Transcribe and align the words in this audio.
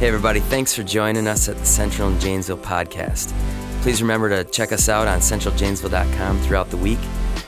Hey, 0.00 0.08
everybody, 0.08 0.40
thanks 0.40 0.74
for 0.74 0.82
joining 0.82 1.26
us 1.26 1.46
at 1.50 1.58
the 1.58 1.66
Central 1.66 2.08
and 2.08 2.18
Janesville 2.18 2.56
podcast. 2.56 3.34
Please 3.82 4.00
remember 4.00 4.30
to 4.30 4.50
check 4.50 4.72
us 4.72 4.88
out 4.88 5.06
on 5.06 5.18
centraljanesville.com 5.18 6.40
throughout 6.40 6.70
the 6.70 6.78
week. 6.78 6.98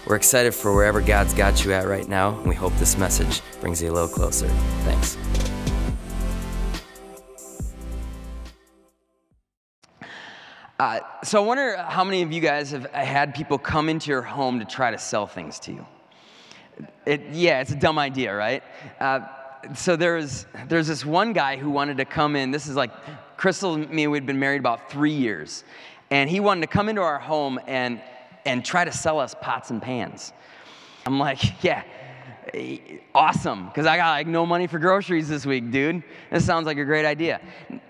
We're 0.07 0.17
excited 0.17 0.55
for 0.55 0.75
wherever 0.75 1.01
God's 1.01 1.33
got 1.33 1.65
you 1.65 1.73
at 1.73 1.87
right 1.87 2.07
now, 2.07 2.37
and 2.37 2.47
we 2.47 2.55
hope 2.55 2.75
this 2.75 2.99
message 2.99 3.41
brings 3.63 3.81
you 3.81 3.91
a 3.91 3.95
little 3.95 4.07
closer. 4.07 4.49
Thanks. 4.85 5.17
Uh, 10.79 11.01
so, 11.25 11.43
I 11.43 11.47
wonder 11.47 11.79
how 11.79 12.05
many 12.05 12.21
of 12.21 12.33
you 12.33 12.43
guys 12.43 12.71
have 12.73 12.85
had 12.91 13.35
people 13.35 13.57
come 13.57 13.89
into 13.89 14.11
your 14.11 14.21
home 14.21 14.59
to 14.59 14.67
try 14.67 14.91
to 14.91 14.99
sell 14.99 15.27
things 15.27 15.59
to 15.61 15.73
you. 15.73 15.87
It, 17.07 17.23
yeah, 17.33 17.63
it's 17.63 17.73
a 17.73 17.77
dumb 17.77 17.99
idea, 17.99 18.37
right? 18.37 18.63
Uh, 19.01 19.21
so 19.75 19.97
there's 19.97 20.47
there's 20.69 20.87
this 20.87 21.05
one 21.05 21.33
guy 21.33 21.57
who 21.57 21.71
wanted 21.71 21.97
to 21.99 22.05
come 22.05 22.37
in. 22.37 22.51
This 22.51 22.67
is 22.67 22.77
like 22.77 22.91
Crystal 23.37 23.75
and 23.75 23.91
me. 23.91 24.07
We'd 24.07 24.27
been 24.27 24.39
married 24.39 24.61
about 24.61 24.91
three 24.91 25.13
years, 25.13 25.65
and 26.11 26.29
he 26.29 26.41
wanted 26.41 26.63
to 26.63 26.67
come 26.67 26.89
into 26.89 27.03
our 27.03 27.19
home 27.19 27.59
and 27.67 28.01
and 28.45 28.65
try 28.65 28.85
to 28.85 28.93
sell 28.93 29.21
us 29.21 29.35
pots 29.41 29.71
and 29.71 29.81
pans. 29.81 30.33
I'm 31.07 31.19
like, 31.19 31.63
yeah, 31.65 31.83
awesome, 33.15 33.67
because 33.67 33.87
I 33.87 33.97
got 33.97 34.11
like 34.11 34.27
no 34.27 34.47
money 34.47 34.67
for 34.67 34.79
groceries 34.79 35.29
this 35.29 35.47
week, 35.47 35.71
dude. 35.71 36.03
This 36.31 36.45
sounds 36.45 36.67
like 36.67 36.79
a 36.79 36.85
great 36.85 37.05
idea. 37.05 37.41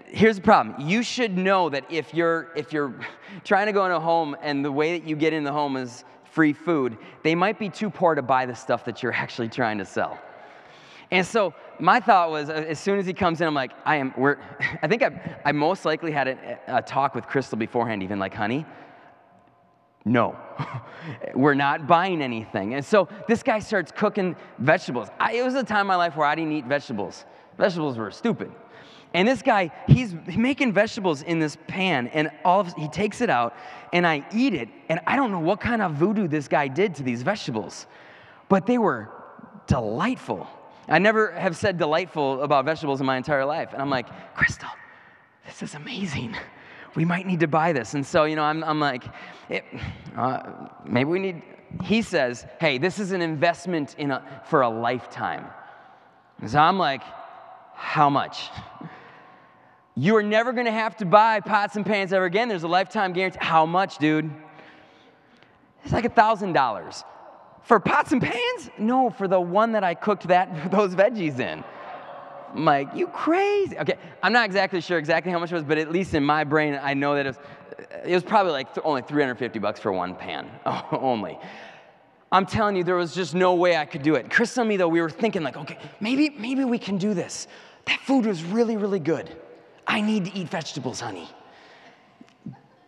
Here's 0.06 0.36
the 0.36 0.42
problem. 0.42 0.86
You 0.86 1.02
should 1.02 1.36
know 1.36 1.70
that 1.70 1.90
if 1.90 2.12
you're 2.12 2.50
if 2.54 2.72
you're 2.72 2.94
trying 3.44 3.66
to 3.66 3.72
go 3.72 3.86
in 3.86 3.92
a 3.92 4.00
home 4.00 4.36
and 4.42 4.64
the 4.64 4.72
way 4.72 4.98
that 4.98 5.08
you 5.08 5.16
get 5.16 5.32
in 5.32 5.44
the 5.44 5.52
home 5.52 5.76
is 5.76 6.04
free 6.24 6.52
food, 6.52 6.96
they 7.22 7.34
might 7.34 7.58
be 7.58 7.68
too 7.68 7.90
poor 7.90 8.14
to 8.14 8.22
buy 8.22 8.46
the 8.46 8.54
stuff 8.54 8.84
that 8.84 9.02
you're 9.02 9.12
actually 9.24 9.48
trying 9.48 9.78
to 9.78 9.84
sell. 9.84 10.18
And 11.12 11.26
so 11.26 11.52
my 11.78 12.00
thought 12.00 12.30
was, 12.30 12.48
uh, 12.48 12.54
as 12.54 12.80
soon 12.80 12.98
as 12.98 13.04
he 13.04 13.12
comes 13.12 13.42
in, 13.42 13.46
I'm 13.46 13.54
like, 13.54 13.72
I 13.84 13.96
am. 13.96 14.14
We're. 14.16 14.38
I 14.82 14.88
think 14.88 15.02
I, 15.02 15.36
I 15.44 15.52
most 15.52 15.84
likely 15.84 16.10
had 16.10 16.26
a, 16.26 16.58
a 16.66 16.82
talk 16.82 17.14
with 17.14 17.26
Crystal 17.26 17.58
beforehand, 17.58 18.02
even 18.02 18.18
like, 18.18 18.32
honey, 18.32 18.64
no, 20.06 20.38
we're 21.34 21.52
not 21.52 21.86
buying 21.86 22.22
anything. 22.22 22.74
And 22.74 22.84
so 22.84 23.08
this 23.28 23.42
guy 23.42 23.58
starts 23.58 23.92
cooking 23.92 24.34
vegetables. 24.58 25.08
I, 25.20 25.34
it 25.34 25.44
was 25.44 25.54
a 25.54 25.62
time 25.62 25.82
in 25.82 25.86
my 25.88 25.96
life 25.96 26.16
where 26.16 26.26
I 26.26 26.34
didn't 26.34 26.52
eat 26.52 26.64
vegetables. 26.64 27.26
Vegetables 27.58 27.98
were 27.98 28.10
stupid. 28.10 28.50
And 29.12 29.28
this 29.28 29.42
guy, 29.42 29.70
he's 29.86 30.14
making 30.34 30.72
vegetables 30.72 31.20
in 31.20 31.38
this 31.38 31.58
pan, 31.66 32.08
and 32.08 32.30
all 32.42 32.60
of, 32.60 32.72
he 32.72 32.88
takes 32.88 33.20
it 33.20 33.28
out, 33.28 33.54
and 33.92 34.06
I 34.06 34.26
eat 34.32 34.54
it, 34.54 34.70
and 34.88 34.98
I 35.06 35.16
don't 35.16 35.30
know 35.30 35.40
what 35.40 35.60
kind 35.60 35.82
of 35.82 35.92
voodoo 35.92 36.26
this 36.26 36.48
guy 36.48 36.68
did 36.68 36.94
to 36.94 37.02
these 37.02 37.22
vegetables, 37.22 37.86
but 38.48 38.64
they 38.64 38.78
were 38.78 39.10
delightful. 39.66 40.48
I 40.88 40.98
never 40.98 41.32
have 41.32 41.56
said 41.56 41.78
delightful 41.78 42.42
about 42.42 42.64
vegetables 42.64 43.00
in 43.00 43.06
my 43.06 43.16
entire 43.16 43.44
life. 43.44 43.72
And 43.72 43.80
I'm 43.80 43.90
like, 43.90 44.06
Crystal, 44.34 44.68
this 45.46 45.62
is 45.62 45.74
amazing. 45.74 46.36
We 46.94 47.04
might 47.04 47.26
need 47.26 47.40
to 47.40 47.48
buy 47.48 47.72
this. 47.72 47.94
And 47.94 48.04
so, 48.04 48.24
you 48.24 48.36
know, 48.36 48.42
I'm, 48.42 48.62
I'm 48.64 48.80
like, 48.80 49.04
uh, 50.16 50.68
maybe 50.84 51.10
we 51.10 51.18
need. 51.18 51.42
He 51.84 52.02
says, 52.02 52.44
hey, 52.60 52.76
this 52.76 52.98
is 52.98 53.12
an 53.12 53.22
investment 53.22 53.94
in 53.96 54.10
a, 54.10 54.42
for 54.44 54.60
a 54.60 54.68
lifetime. 54.68 55.46
So 56.46 56.58
I'm 56.58 56.78
like, 56.78 57.02
how 57.74 58.10
much? 58.10 58.50
You 59.94 60.16
are 60.16 60.22
never 60.22 60.54
going 60.54 60.64
to 60.64 60.72
have 60.72 60.96
to 60.96 61.04
buy 61.04 61.40
pots 61.40 61.76
and 61.76 61.84
pans 61.84 62.14
ever 62.14 62.24
again. 62.24 62.48
There's 62.48 62.62
a 62.62 62.68
lifetime 62.68 63.12
guarantee. 63.12 63.38
How 63.42 63.66
much, 63.66 63.98
dude? 63.98 64.30
It's 65.84 65.92
like 65.92 66.06
a 66.06 66.08
$1,000. 66.08 67.04
For 67.62 67.78
pots 67.78 68.12
and 68.12 68.20
pans? 68.20 68.70
No, 68.78 69.10
for 69.10 69.28
the 69.28 69.40
one 69.40 69.72
that 69.72 69.84
I 69.84 69.94
cooked 69.94 70.28
that 70.28 70.70
those 70.70 70.94
veggies 70.94 71.38
in. 71.38 71.64
I'm 72.54 72.64
like, 72.64 72.88
you 72.94 73.06
crazy. 73.06 73.78
Okay, 73.78 73.94
I'm 74.22 74.32
not 74.32 74.44
exactly 74.44 74.80
sure 74.80 74.98
exactly 74.98 75.32
how 75.32 75.38
much 75.38 75.52
it 75.52 75.54
was, 75.54 75.64
but 75.64 75.78
at 75.78 75.90
least 75.90 76.14
in 76.14 76.24
my 76.24 76.44
brain, 76.44 76.78
I 76.82 76.92
know 76.94 77.14
that 77.14 77.26
it 77.26 77.28
was, 77.30 77.38
it 78.04 78.12
was 78.12 78.22
probably 78.22 78.52
like 78.52 78.74
th- 78.74 78.84
only 78.84 79.02
350 79.02 79.58
bucks 79.58 79.80
for 79.80 79.90
one 79.92 80.14
pan, 80.14 80.50
only. 80.92 81.38
I'm 82.30 82.46
telling 82.46 82.76
you, 82.76 82.84
there 82.84 82.96
was 82.96 83.14
just 83.14 83.34
no 83.34 83.54
way 83.54 83.76
I 83.76 83.84
could 83.84 84.02
do 84.02 84.16
it. 84.16 84.30
Chris 84.30 84.56
and 84.58 84.68
me, 84.68 84.76
though, 84.76 84.88
we 84.88 85.00
were 85.00 85.10
thinking 85.10 85.42
like, 85.42 85.56
okay, 85.56 85.78
maybe, 86.00 86.30
maybe 86.30 86.64
we 86.64 86.78
can 86.78 86.98
do 86.98 87.14
this. 87.14 87.46
That 87.86 88.00
food 88.00 88.26
was 88.26 88.44
really, 88.44 88.76
really 88.76 89.00
good. 89.00 89.34
I 89.86 90.00
need 90.00 90.26
to 90.26 90.34
eat 90.34 90.48
vegetables, 90.48 91.00
honey. 91.00 91.28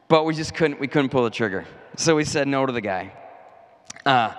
But 0.09 0.25
we 0.25 0.35
just 0.35 0.55
couldn't, 0.55 0.79
we 0.79 0.89
couldn't 0.89 1.11
pull 1.11 1.25
the 1.25 1.31
trigger. 1.31 1.67
So 1.97 2.17
we 2.17 2.25
said 2.25 2.49
no 2.49 2.65
to 2.67 2.73
the 2.73 2.81
guy. 2.81 3.13
Uh, 4.05 4.33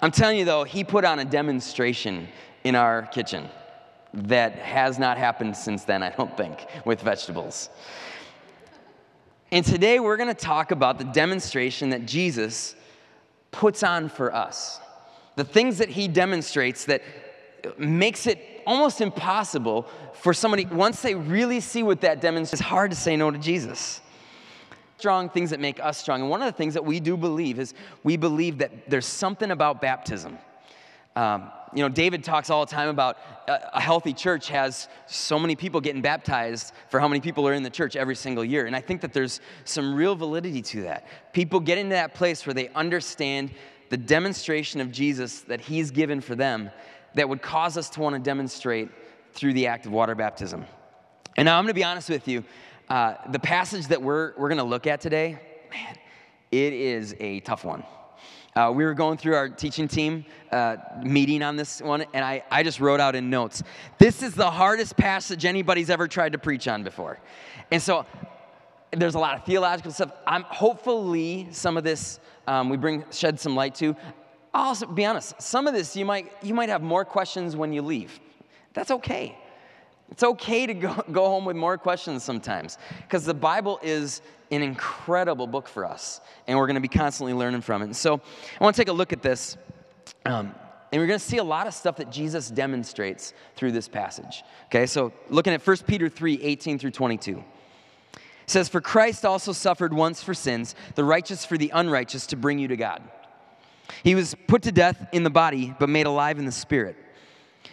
I'm 0.00 0.12
telling 0.12 0.38
you 0.38 0.44
though, 0.44 0.64
he 0.64 0.84
put 0.84 1.04
on 1.04 1.18
a 1.18 1.24
demonstration 1.24 2.28
in 2.62 2.74
our 2.74 3.02
kitchen 3.02 3.48
that 4.14 4.54
has 4.56 4.98
not 4.98 5.18
happened 5.18 5.56
since 5.56 5.84
then, 5.84 6.02
I 6.02 6.10
don't 6.10 6.36
think, 6.36 6.66
with 6.84 7.02
vegetables. 7.02 7.68
And 9.50 9.64
today 9.64 9.98
we're 9.98 10.16
going 10.16 10.34
to 10.34 10.40
talk 10.40 10.70
about 10.70 10.98
the 10.98 11.04
demonstration 11.04 11.90
that 11.90 12.06
Jesus 12.06 12.76
puts 13.50 13.82
on 13.82 14.08
for 14.08 14.34
us. 14.34 14.80
The 15.36 15.44
things 15.44 15.78
that 15.78 15.88
he 15.88 16.06
demonstrates 16.06 16.84
that 16.84 17.02
makes 17.76 18.26
it 18.26 18.62
almost 18.66 19.00
impossible 19.00 19.88
for 20.14 20.32
somebody, 20.32 20.66
once 20.66 21.02
they 21.02 21.14
really 21.14 21.60
see 21.60 21.82
what 21.82 22.02
that 22.02 22.20
demonstrates, 22.20 22.60
it's 22.60 22.68
hard 22.68 22.90
to 22.90 22.96
say 22.96 23.16
no 23.16 23.30
to 23.30 23.38
Jesus 23.38 24.00
strong 24.98 25.28
things 25.28 25.50
that 25.50 25.60
make 25.60 25.78
us 25.78 25.96
strong. 25.96 26.22
And 26.22 26.30
one 26.30 26.42
of 26.42 26.46
the 26.46 26.56
things 26.56 26.74
that 26.74 26.84
we 26.84 26.98
do 26.98 27.16
believe 27.16 27.60
is 27.60 27.72
we 28.02 28.16
believe 28.16 28.58
that 28.58 28.90
there's 28.90 29.06
something 29.06 29.52
about 29.52 29.80
baptism. 29.80 30.38
Um, 31.14 31.52
you 31.72 31.82
know, 31.82 31.88
David 31.88 32.24
talks 32.24 32.50
all 32.50 32.66
the 32.66 32.70
time 32.70 32.88
about 32.88 33.16
a, 33.46 33.76
a 33.76 33.80
healthy 33.80 34.12
church 34.12 34.48
has 34.48 34.88
so 35.06 35.38
many 35.38 35.54
people 35.54 35.80
getting 35.80 36.02
baptized 36.02 36.72
for 36.88 36.98
how 36.98 37.06
many 37.06 37.20
people 37.20 37.46
are 37.46 37.52
in 37.52 37.62
the 37.62 37.70
church 37.70 37.94
every 37.94 38.16
single 38.16 38.44
year. 38.44 38.66
And 38.66 38.74
I 38.74 38.80
think 38.80 39.00
that 39.02 39.12
there's 39.12 39.40
some 39.64 39.94
real 39.94 40.16
validity 40.16 40.62
to 40.62 40.82
that. 40.82 41.06
People 41.32 41.60
get 41.60 41.78
into 41.78 41.94
that 41.94 42.14
place 42.14 42.44
where 42.44 42.54
they 42.54 42.68
understand 42.70 43.52
the 43.90 43.96
demonstration 43.96 44.80
of 44.80 44.90
Jesus 44.90 45.42
that 45.42 45.60
he's 45.60 45.92
given 45.92 46.20
for 46.20 46.34
them 46.34 46.70
that 47.14 47.28
would 47.28 47.42
cause 47.42 47.76
us 47.76 47.88
to 47.90 48.00
want 48.00 48.14
to 48.14 48.20
demonstrate 48.20 48.88
through 49.32 49.52
the 49.52 49.68
act 49.68 49.86
of 49.86 49.92
water 49.92 50.16
baptism. 50.16 50.66
And 51.36 51.46
now 51.46 51.56
I'm 51.56 51.64
going 51.64 51.70
to 51.70 51.74
be 51.74 51.84
honest 51.84 52.10
with 52.10 52.26
you. 52.26 52.42
Uh, 52.88 53.14
the 53.32 53.38
passage 53.38 53.88
that 53.88 54.00
we're, 54.00 54.32
we're 54.38 54.48
going 54.48 54.56
to 54.56 54.64
look 54.64 54.86
at 54.86 54.98
today, 54.98 55.38
man, 55.70 55.94
it 56.50 56.72
is 56.72 57.14
a 57.20 57.40
tough 57.40 57.62
one. 57.62 57.84
Uh, 58.56 58.72
we 58.74 58.82
were 58.82 58.94
going 58.94 59.18
through 59.18 59.34
our 59.34 59.50
teaching 59.50 59.86
team 59.86 60.24
uh, 60.50 60.76
meeting 61.02 61.42
on 61.42 61.54
this 61.54 61.82
one, 61.82 62.06
and 62.14 62.24
I, 62.24 62.42
I 62.50 62.62
just 62.62 62.80
wrote 62.80 62.98
out 62.98 63.14
in 63.14 63.28
notes 63.28 63.62
this 63.98 64.22
is 64.22 64.34
the 64.34 64.50
hardest 64.50 64.96
passage 64.96 65.44
anybody's 65.44 65.90
ever 65.90 66.08
tried 66.08 66.32
to 66.32 66.38
preach 66.38 66.66
on 66.66 66.82
before. 66.82 67.20
And 67.70 67.82
so 67.82 68.06
there's 68.90 69.14
a 69.14 69.18
lot 69.18 69.36
of 69.36 69.44
theological 69.44 69.92
stuff. 69.92 70.10
I'm 70.26 70.44
hopefully 70.44 71.48
some 71.50 71.76
of 71.76 71.84
this 71.84 72.18
um, 72.46 72.70
we 72.70 72.78
bring 72.78 73.04
shed 73.10 73.38
some 73.38 73.54
light 73.54 73.74
to. 73.76 73.94
I'll 74.54 74.68
also 74.68 74.86
be 74.86 75.04
honest, 75.04 75.40
some 75.42 75.66
of 75.66 75.74
this 75.74 75.94
you 75.94 76.06
might 76.06 76.32
you 76.42 76.54
might 76.54 76.70
have 76.70 76.82
more 76.82 77.04
questions 77.04 77.54
when 77.54 77.74
you 77.74 77.82
leave. 77.82 78.18
That's 78.72 78.90
okay. 78.90 79.36
It's 80.10 80.22
okay 80.22 80.66
to 80.66 80.74
go, 80.74 81.04
go 81.12 81.26
home 81.26 81.44
with 81.44 81.56
more 81.56 81.78
questions 81.78 82.24
sometimes 82.24 82.78
because 83.02 83.24
the 83.24 83.34
Bible 83.34 83.78
is 83.82 84.22
an 84.50 84.62
incredible 84.62 85.46
book 85.46 85.68
for 85.68 85.84
us, 85.84 86.20
and 86.46 86.58
we're 86.58 86.66
going 86.66 86.76
to 86.76 86.80
be 86.80 86.88
constantly 86.88 87.34
learning 87.34 87.60
from 87.60 87.82
it. 87.82 87.86
And 87.86 87.96
so 87.96 88.14
I 88.14 88.64
want 88.64 88.74
to 88.74 88.80
take 88.80 88.88
a 88.88 88.92
look 88.92 89.12
at 89.12 89.22
this. 89.22 89.56
Um, 90.24 90.54
and 90.90 91.02
we're 91.02 91.06
going 91.06 91.18
to 91.18 91.24
see 91.24 91.36
a 91.36 91.44
lot 91.44 91.66
of 91.66 91.74
stuff 91.74 91.96
that 91.96 92.10
Jesus 92.10 92.50
demonstrates 92.50 93.34
through 93.56 93.72
this 93.72 93.88
passage. 93.88 94.42
Okay, 94.66 94.86
so 94.86 95.12
looking 95.28 95.52
at 95.52 95.66
1 95.66 95.76
Peter 95.86 96.08
3 96.08 96.40
18 96.42 96.78
through 96.78 96.92
22. 96.92 97.44
It 98.14 98.22
says, 98.46 98.70
For 98.70 98.80
Christ 98.80 99.26
also 99.26 99.52
suffered 99.52 99.92
once 99.92 100.22
for 100.22 100.32
sins, 100.32 100.74
the 100.94 101.04
righteous 101.04 101.44
for 101.44 101.58
the 101.58 101.70
unrighteous, 101.74 102.26
to 102.28 102.36
bring 102.36 102.58
you 102.58 102.68
to 102.68 102.76
God. 102.76 103.02
He 104.02 104.14
was 104.14 104.34
put 104.46 104.62
to 104.62 104.72
death 104.72 105.08
in 105.12 105.24
the 105.24 105.30
body, 105.30 105.74
but 105.78 105.90
made 105.90 106.06
alive 106.06 106.38
in 106.38 106.46
the 106.46 106.52
spirit 106.52 106.96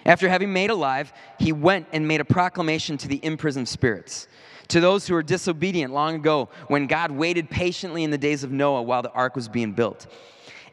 after 0.06 0.30
having 0.30 0.52
made 0.52 0.70
alive, 0.70 1.14
he 1.40 1.52
went 1.52 1.88
and 1.92 2.08
made 2.08 2.22
a 2.22 2.26
proclamation 2.26 2.98
to 2.98 3.08
the 3.08 3.24
imprisoned 3.24 3.68
spirits, 3.68 4.28
to 4.70 4.80
those 4.80 5.08
who 5.08 5.14
were 5.14 5.24
disobedient 5.24 5.94
long 5.94 6.16
ago 6.16 6.50
when 6.68 6.88
God 6.88 7.12
waited 7.12 7.50
patiently 7.50 8.04
in 8.04 8.12
the 8.12 8.18
days 8.18 8.44
of 8.44 8.52
Noah 8.52 8.82
while 8.82 9.02
the 9.02 9.12
ark 9.12 9.36
was 9.36 9.48
being 9.48 9.74
built. 9.74 10.08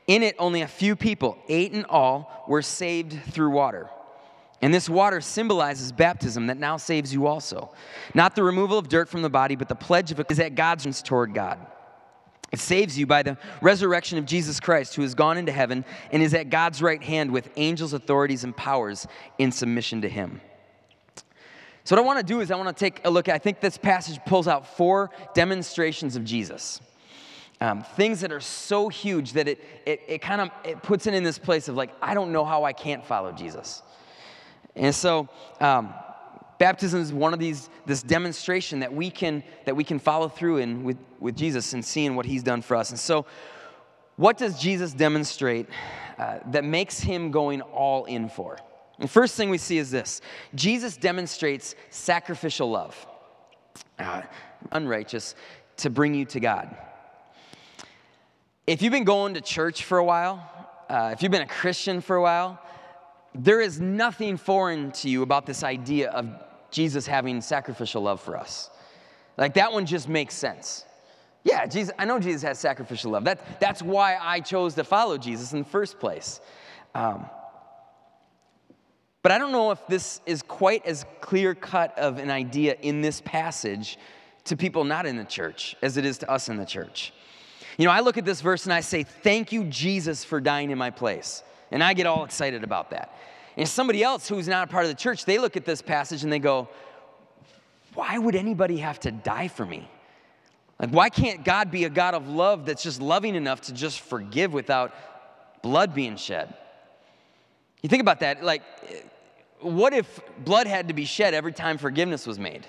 In 0.06 0.23
it, 0.23 0.35
only 0.38 0.62
a 0.62 0.69
few 0.69 0.97
people, 0.97 1.38
eight 1.49 1.73
in 1.73 1.85
all, 1.85 2.44
were 2.49 2.62
saved 2.62 3.20
through 3.32 3.50
water. 3.50 3.88
And 4.61 4.73
this 4.73 4.88
water 4.88 5.20
symbolizes 5.20 5.91
baptism 5.91 6.47
that 6.47 6.56
now 6.56 6.76
saves 6.76 7.12
you 7.12 7.26
also. 7.26 7.73
Not 8.14 8.37
the 8.37 8.44
removal 8.44 8.79
of 8.79 8.88
dirt 8.88 9.08
from 9.08 9.23
the 9.23 9.31
body, 9.31 9.56
but 9.56 9.69
the 9.69 9.75
pledge 9.75 10.12
of 10.12 10.20
it 10.20 10.31
is 10.31 10.37
that 10.38 10.55
God's 10.55 11.02
toward 11.02 11.35
God. 11.35 11.58
It 12.52 12.60
saves 12.60 12.99
you 12.99 13.06
by 13.06 13.22
the 13.22 13.38
resurrection 13.62 14.19
of 14.19 14.26
Jesus 14.26 14.60
Christ, 14.60 14.94
who 14.94 15.02
has 15.02 15.14
gone 15.14 15.38
into 15.38 15.50
heaven 15.50 15.87
and 16.10 16.22
is 16.22 16.34
at 16.34 16.50
God's 16.50 16.82
right 16.82 17.02
hand 17.02 17.31
with 17.31 17.49
angels, 17.56 17.94
authorities, 17.94 18.44
and 18.44 18.54
powers 18.54 19.06
in 19.38 19.50
submission 19.50 20.02
to 20.02 20.08
him. 20.08 20.43
So, 21.84 21.96
what 21.96 22.02
I 22.02 22.06
want 22.06 22.19
to 22.19 22.25
do 22.25 22.40
is, 22.40 22.50
I 22.50 22.56
want 22.56 22.69
to 22.69 22.78
take 22.78 23.00
a 23.04 23.10
look. 23.10 23.28
I 23.28 23.38
think 23.38 23.60
this 23.60 23.78
passage 23.78 24.20
pulls 24.26 24.46
out 24.46 24.76
four 24.76 25.10
demonstrations 25.34 26.14
of 26.14 26.25
Jesus. 26.25 26.81
Um, 27.60 27.84
things 27.96 28.20
that 28.20 28.32
are 28.32 28.40
so 28.40 28.88
huge 28.88 29.32
that 29.32 29.49
it, 29.49 29.64
it, 29.87 30.02
it 30.06 30.19
kind 30.20 30.40
of 30.40 30.50
it 30.64 30.82
puts 30.82 31.06
it 31.06 31.14
in 31.14 31.22
this 31.22 31.38
place 31.38 31.69
of 31.69 31.76
like, 31.76 31.90
I 32.02 32.12
don't 32.12 32.32
know 32.32 32.44
how 32.44 32.64
I 32.64 32.72
can't 32.72 33.04
follow 33.04 33.32
Jesus. 33.32 33.82
And 34.76 34.94
so, 34.94 35.28
um, 35.60 35.94
baptism 36.62 37.00
is 37.00 37.12
one 37.12 37.35
of 37.35 37.41
these, 37.41 37.69
this 37.87 38.05
demonstration 38.05 38.79
that 38.79 38.94
we 38.94 39.11
can, 39.11 39.43
that 39.64 39.75
we 39.75 39.82
can 39.82 39.99
follow 39.99 40.29
through 40.29 40.59
in 40.59 40.85
with, 40.85 40.97
with 41.19 41.37
Jesus 41.37 41.73
and 41.73 41.85
seeing 41.85 42.14
what 42.14 42.25
he's 42.25 42.44
done 42.44 42.62
for 42.62 42.76
us. 42.76 42.91
And 42.91 42.99
so, 43.00 43.26
what 44.14 44.38
does 44.38 44.61
Jesus 44.61 44.93
demonstrate 44.93 45.67
uh, 46.19 46.38
that 46.53 46.62
makes 46.62 47.00
him 47.00 47.32
going 47.32 47.62
all 47.62 48.05
in 48.05 48.29
for? 48.29 48.61
The 49.00 49.09
first 49.09 49.35
thing 49.35 49.50
we 49.50 49.59
see 49.59 49.76
is 49.76 49.91
this 49.91 50.20
Jesus 50.55 50.97
demonstrates 50.97 51.75
sacrificial 51.91 52.70
love, 52.70 52.94
uh, 53.99 54.23
unrighteous, 54.70 55.35
to 55.79 55.91
bring 55.91 56.14
you 56.14 56.26
to 56.26 56.38
God. 56.38 56.76
If 58.69 58.82
you've 58.82 58.93
been 58.93 59.03
going 59.03 59.35
to 59.35 59.41
church 59.41 59.82
for 59.82 59.99
a 59.99 60.05
while, 60.05 60.49
uh, 60.88 61.11
if 61.12 61.25
you've 61.25 61.32
been 61.32 61.43
a 61.43 61.47
Christian 61.61 62.00
for 62.00 62.14
a 62.14 62.23
while, 62.23 62.61
there 63.35 63.61
is 63.61 63.81
nothing 63.81 64.37
foreign 64.37 64.93
to 64.93 65.09
you 65.09 65.23
about 65.23 65.44
this 65.44 65.64
idea 65.64 66.11
of 66.11 66.29
Jesus 66.73 67.07
having 67.07 67.41
sacrificial 67.41 68.03
love 68.03 68.21
for 68.21 68.37
us. 68.37 68.71
Like 69.39 69.55
that 69.55 69.73
one 69.73 69.87
just 69.87 70.09
makes 70.09 70.35
sense. 70.35 70.85
Yeah, 71.45 71.67
Jesus, 71.67 71.93
I 71.99 72.05
know 72.05 72.19
Jesus 72.19 72.43
has 72.43 72.59
sacrificial 72.59 73.13
love. 73.13 73.25
That, 73.25 73.61
that's 73.61 73.83
why 73.83 74.17
I 74.21 74.41
chose 74.41 74.75
to 74.75 74.85
follow 74.85 75.19
Jesus 75.19 75.53
in 75.53 75.61
the 75.61 75.65
first 75.65 75.99
place. 75.99 76.41
Um, 76.95 77.27
but 79.23 79.33
I 79.33 79.39
don't 79.39 79.53
know 79.53 79.71
if 79.71 79.87
this 79.87 80.21
is 80.27 80.43
quite 80.43 80.85
as 80.85 81.05
clear 81.21 81.55
cut 81.55 81.97
of 81.99 82.19
an 82.19 82.31
idea 82.31 82.77
in 82.81 83.01
this 83.01 83.21
passage 83.21 83.99
to 84.45 84.57
people 84.57 84.85
not 84.85 85.07
in 85.07 85.17
the 85.17 85.25
church 85.25 85.77
as 85.83 85.97
it 85.97 86.05
is 86.05 86.19
to 86.19 86.31
us 86.31 86.49
in 86.49 86.57
the 86.57 86.67
church. 86.67 87.13
You 87.79 87.87
know, 87.87 87.93
I 87.93 88.01
look 88.01 88.19
at 88.19 88.25
this 88.25 88.41
verse 88.41 88.65
and 88.65 88.73
I 88.73 88.81
say, 88.81 89.03
Thank 89.03 89.53
you, 89.53 89.65
Jesus, 89.65 90.25
for 90.25 90.41
dying 90.41 90.71
in 90.71 90.79
my 90.79 90.91
place. 90.91 91.43
And 91.71 91.83
I 91.83 91.95
get 91.95 92.07
all 92.07 92.25
excited 92.25 92.65
about 92.65 92.91
that. 92.91 93.17
And 93.56 93.69
somebody 93.69 94.02
else 94.02 94.28
who's 94.28 94.49
not 94.49 94.69
a 94.69 94.70
part 94.70 94.84
of 94.84 94.90
the 94.90 94.96
church, 94.96 95.25
they 95.25 95.38
look 95.38 95.56
at 95.56 95.64
this 95.64 95.82
passage 95.82 96.25
and 96.25 96.32
they 96.32 96.38
go, 96.38 96.69
Why 97.94 98.19
would 98.19 98.34
anybody 98.34 98.78
have 98.78 99.00
to 99.00 99.10
die 99.10 99.49
for 99.49 99.66
me? 99.66 99.88
Like, 100.78 100.90
why 100.90 101.10
can't 101.10 101.44
God 101.44 101.70
be 101.70 101.84
a 101.84 101.90
God 101.90 102.14
of 102.14 102.28
love 102.28 102.66
that's 102.66 102.82
just 102.82 103.00
loving 103.00 103.34
enough 103.34 103.62
to 103.62 103.72
just 103.72 104.00
forgive 104.00 104.52
without 104.52 104.93
blood 105.62 105.94
being 105.94 106.16
shed? 106.16 106.52
You 107.82 107.88
think 107.88 108.00
about 108.00 108.20
that, 108.20 108.43
like, 108.43 108.62
what 109.60 109.93
if 109.93 110.20
blood 110.38 110.66
had 110.66 110.88
to 110.88 110.94
be 110.94 111.04
shed 111.04 111.34
every 111.34 111.52
time 111.52 111.78
forgiveness 111.78 112.26
was 112.26 112.38
made? 112.38 112.66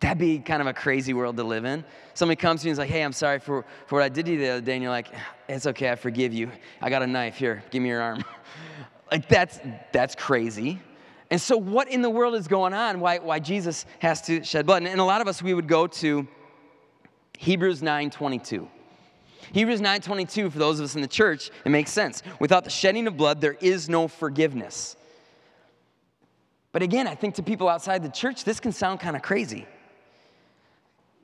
That'd 0.00 0.18
be 0.18 0.38
kind 0.38 0.60
of 0.60 0.66
a 0.66 0.72
crazy 0.72 1.14
world 1.14 1.36
to 1.36 1.44
live 1.44 1.64
in. 1.64 1.84
Somebody 2.14 2.36
comes 2.36 2.62
to 2.62 2.66
you 2.66 2.70
and 2.70 2.74
is 2.74 2.78
like, 2.78 2.90
hey, 2.90 3.02
I'm 3.02 3.12
sorry 3.12 3.38
for, 3.38 3.64
for 3.86 3.96
what 3.96 4.02
I 4.02 4.08
did 4.08 4.26
to 4.26 4.32
you 4.32 4.38
the 4.38 4.48
other 4.48 4.60
day. 4.60 4.74
And 4.74 4.82
you're 4.82 4.90
like, 4.90 5.08
it's 5.48 5.66
okay, 5.66 5.90
I 5.90 5.96
forgive 5.96 6.34
you. 6.34 6.50
I 6.80 6.90
got 6.90 7.02
a 7.02 7.06
knife. 7.06 7.36
Here, 7.36 7.62
give 7.70 7.82
me 7.82 7.88
your 7.88 8.02
arm. 8.02 8.22
like, 9.14 9.28
that's, 9.28 9.60
that's 9.92 10.16
crazy. 10.16 10.80
And 11.30 11.40
so, 11.40 11.56
what 11.56 11.88
in 11.88 12.02
the 12.02 12.10
world 12.10 12.34
is 12.34 12.48
going 12.48 12.74
on? 12.74 12.98
Why, 12.98 13.18
why 13.18 13.38
Jesus 13.38 13.86
has 14.00 14.20
to 14.22 14.42
shed 14.42 14.66
blood? 14.66 14.82
And, 14.82 15.00
a 15.00 15.04
lot 15.04 15.20
of 15.20 15.28
us, 15.28 15.40
we 15.40 15.54
would 15.54 15.68
go 15.68 15.86
to 15.86 16.26
Hebrews 17.38 17.80
9 17.80 18.10
22. 18.10 18.68
Hebrews 19.52 19.80
9:22 19.80 20.50
for 20.50 20.58
those 20.58 20.80
of 20.80 20.84
us 20.86 20.96
in 20.96 21.02
the 21.02 21.06
church, 21.06 21.50
it 21.64 21.68
makes 21.68 21.92
sense. 21.92 22.24
Without 22.40 22.64
the 22.64 22.70
shedding 22.70 23.06
of 23.06 23.16
blood 23.16 23.40
there 23.40 23.56
is 23.60 23.88
no 23.88 24.08
forgiveness. 24.08 24.96
But 26.72 26.82
again, 26.82 27.06
I 27.06 27.14
think 27.14 27.36
to 27.36 27.42
people 27.42 27.68
outside 27.68 28.02
the 28.02 28.08
church 28.08 28.42
this 28.42 28.58
can 28.58 28.72
sound 28.72 28.98
kind 28.98 29.14
of 29.14 29.22
crazy. 29.22 29.66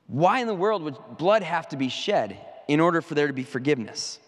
Why 0.07 0.39
in 0.39 0.47
the 0.47 0.53
world 0.53 0.83
would 0.83 0.97
blood 1.17 1.43
have 1.43 1.67
to 1.69 1.77
be 1.77 1.89
shed 1.89 2.37
in 2.69 2.79
order 2.79 3.01
for 3.01 3.15
there 3.15 3.27
to 3.27 3.33
be 3.33 3.43
forgiveness? 3.43 4.19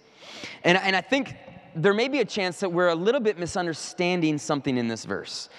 And, 0.66 0.78
and 0.78 0.96
I 0.96 1.02
think 1.02 1.36
there 1.76 1.94
may 1.94 2.08
be 2.08 2.20
a 2.20 2.26
chance 2.26 2.60
that 2.60 2.72
we're 2.72 2.90
a 2.90 2.96
little 2.96 3.22
bit 3.22 3.38
misunderstanding 3.38 4.38
something 4.38 4.78
in 4.78 4.88
this 4.88 5.06
verse. 5.06 5.50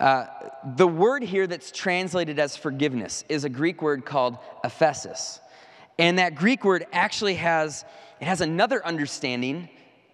Uh, 0.00 0.26
the 0.76 0.86
word 0.86 1.22
here 1.22 1.46
that's 1.46 1.72
translated 1.72 2.38
as 2.38 2.56
forgiveness 2.56 3.24
is 3.28 3.44
a 3.44 3.48
Greek 3.48 3.82
word 3.82 4.04
called 4.04 4.38
aphesis. 4.64 5.40
And 5.98 6.18
that 6.18 6.36
Greek 6.36 6.64
word 6.64 6.86
actually 6.92 7.34
has, 7.34 7.84
it 8.20 8.26
has 8.26 8.40
another 8.40 8.84
understanding, 8.86 9.68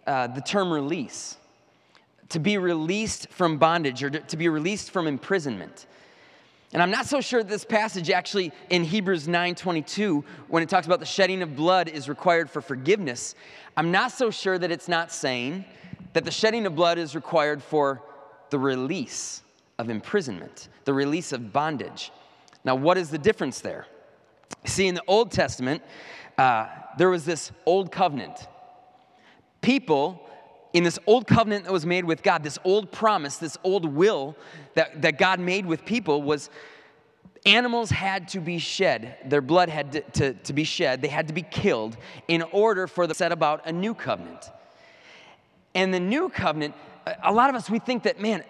uh, 0.06 0.29
the 0.29 0.41
term 0.41 0.73
release. 0.73 1.37
To 2.31 2.38
be 2.38 2.56
released 2.56 3.29
from 3.29 3.58
bondage 3.58 4.02
or 4.02 4.11
to 4.11 4.37
be 4.37 4.49
released 4.49 4.91
from 4.91 5.06
imprisonment. 5.06 5.87
And 6.75 6.82
I'm 6.82 6.91
not 6.91 7.06
so 7.06 7.21
sure 7.21 7.44
this 7.44 7.65
passage 7.65 8.11
actually 8.11 8.53
in 8.69 8.82
Hebrews 8.82 9.29
9:22 9.29 10.25
when 10.49 10.61
it 10.61 10.69
talks 10.69 10.87
about 10.87 10.99
the 10.99 11.06
shedding 11.06 11.41
of 11.41 11.55
blood 11.55 11.88
is 11.88 12.09
required 12.09 12.50
for 12.50 12.61
forgiveness, 12.61 13.37
I'm 13.76 13.93
not 13.93 14.11
so 14.11 14.29
sure 14.29 14.59
that 14.59 14.73
it's 14.73 14.88
not 14.88 15.12
saying 15.12 15.65
that 16.15 16.25
the 16.25 16.32
shedding 16.32 16.67
of 16.67 16.75
blood 16.75 16.99
is 16.99 17.15
required 17.15 17.62
for 17.62 18.03
the 18.50 18.59
release 18.59 19.43
of 19.79 19.88
imprisonment, 19.88 20.69
the 20.85 20.93
release 20.93 21.32
of 21.32 21.53
bondage. 21.53 22.11
Now, 22.65 22.75
what 22.75 22.99
is 22.99 23.09
the 23.09 23.19
difference 23.19 23.61
there? 23.61 23.87
See, 24.65 24.88
in 24.88 24.97
the 24.97 25.03
Old 25.06 25.31
Testament, 25.31 25.81
uh, 26.37 26.67
there 26.99 27.09
was 27.09 27.25
this 27.25 27.53
old 27.67 27.93
covenant. 27.93 28.49
People 29.61 30.29
in 30.75 30.82
this 30.82 30.99
old 31.06 31.26
covenant 31.26 31.65
that 31.65 31.73
was 31.73 31.87
made 31.87 32.05
with 32.05 32.23
God, 32.23 32.43
this 32.43 32.59
old 32.65 32.91
promise, 32.91 33.37
this 33.37 33.56
old 33.62 33.87
will 33.87 34.37
that, 34.75 35.00
that 35.03 35.19
God 35.19 35.38
made 35.41 35.65
with 35.65 35.85
people 35.87 36.21
was 36.21 36.50
animals 37.47 37.91
had 37.91 38.29
to 38.29 38.41
be 38.41 38.59
shed. 38.59 39.17
Their 39.25 39.41
blood 39.41 39.69
had 39.69 39.93
to, 39.93 40.00
to, 40.00 40.35
to 40.35 40.53
be 40.53 40.65
shed. 40.65 41.00
They 41.00 41.09
had 41.09 41.29
to 41.29 41.35
be 41.35 41.43
killed 41.43 41.97
in 42.26 42.43
order 42.43 42.88
for 42.88 43.06
the 43.06 43.15
set 43.15 43.31
about 43.31 43.67
a 43.67 43.73
new 43.73 43.94
covenant. 43.94 44.50
And 45.76 45.94
the 45.94 46.00
new 46.00 46.29
covenant, 46.29 46.75
a 47.23 47.32
lot 47.32 47.50
of 47.50 47.56
us, 47.56 47.70
we 47.70 47.79
think 47.79 48.03
that, 48.03 48.20
man, 48.20 48.43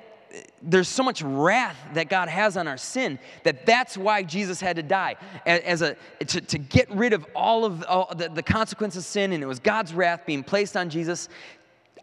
there's 0.63 0.89
so 0.89 1.03
much 1.03 1.23
wrath 1.23 1.77
that 1.93 2.09
God 2.09 2.29
has 2.29 2.57
on 2.57 2.67
our 2.67 2.77
sin 2.77 3.19
that 3.45 3.67
that's 3.67 3.97
why 3.97 4.23
Jesus 4.23 4.61
had 4.61 4.77
to 4.77 4.83
die 4.83 5.17
as 5.47 5.83
a 5.83 5.97
to, 6.27 6.41
to 6.41 6.59
get 6.59 6.91
rid 6.91 7.13
of 7.13 7.25
all 7.37 7.65
of 7.65 7.85
all 7.85 8.13
the, 8.17 8.29
the 8.29 8.43
consequences 8.43 9.05
of 9.05 9.07
sin 9.09 9.33
and 9.33 9.45
it 9.45 9.47
was 9.47 9.61
God's 9.61 9.95
wrath 9.95 10.23
being 10.27 10.43
placed 10.43 10.77
on 10.77 10.91
Jesus 10.91 11.29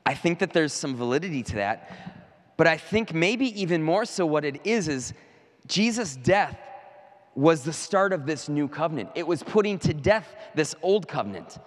I 0.06 0.14
think 0.14 0.40
that 0.40 0.54
there's 0.54 0.74
some 0.74 0.96
validity 0.96 1.44
to 1.44 1.56
that. 1.56 1.92
But 2.58 2.68
I 2.68 2.78
think 2.78 3.14
maybe 3.14 3.60
even 3.62 3.82
more 3.82 4.06
so 4.06 4.26
what 4.26 4.46
it 4.46 4.62
is 4.66 4.88
is 4.88 5.14
Jesus' 5.68 6.16
death 6.16 6.58
was 7.36 7.64
the 7.64 7.74
start 7.74 8.14
of 8.14 8.26
this 8.26 8.50
new 8.50 8.68
covenant. 8.68 9.10
It 9.16 9.26
was 9.26 9.42
putting 9.42 9.80
to 9.80 9.94
death 9.94 10.36
this 10.54 10.76
old 10.82 11.08
covenant 11.08 11.58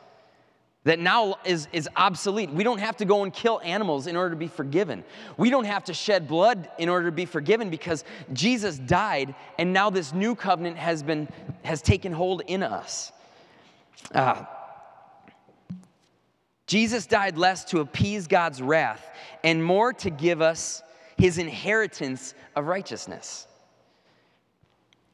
that 0.85 0.99
now 0.99 1.37
is, 1.47 1.67
is 1.73 1.89
obsolete. 1.97 2.51
We 2.51 2.63
don't 2.63 2.79
have 2.79 2.99
to 2.99 3.07
go 3.07 3.23
and 3.23 3.33
kill 3.33 3.61
animals 3.65 4.07
in 4.07 4.17
order 4.17 4.31
to 4.31 4.37
be 4.37 4.49
forgiven. 4.49 5.03
We 5.39 5.49
don't 5.49 5.65
have 5.65 5.85
to 5.85 5.95
shed 5.95 6.29
blood 6.29 6.71
in 6.79 6.91
order 6.91 7.07
to 7.07 7.13
be 7.13 7.25
forgiven 7.25 7.71
because 7.71 8.05
Jesus 8.35 8.79
died 8.79 9.35
and 9.59 9.73
now 9.73 9.89
this 9.89 10.13
new 10.13 10.35
covenant 10.35 10.77
has 10.77 11.03
been 11.03 11.29
has 11.65 11.81
taken 11.81 12.13
hold 12.13 12.43
in 12.47 12.63
us. 12.63 13.13
Uh, 14.15 14.45
Jesus 16.67 17.07
died 17.07 17.37
less 17.37 17.65
to 17.67 17.81
appease 17.81 18.27
God's 18.27 18.63
wrath 18.63 19.11
and 19.43 19.63
more 19.63 19.93
to 19.95 20.11
give 20.11 20.41
us 20.41 20.83
his 21.17 21.39
inheritance 21.39 22.35
of 22.57 22.67
righteousness. 22.67 23.47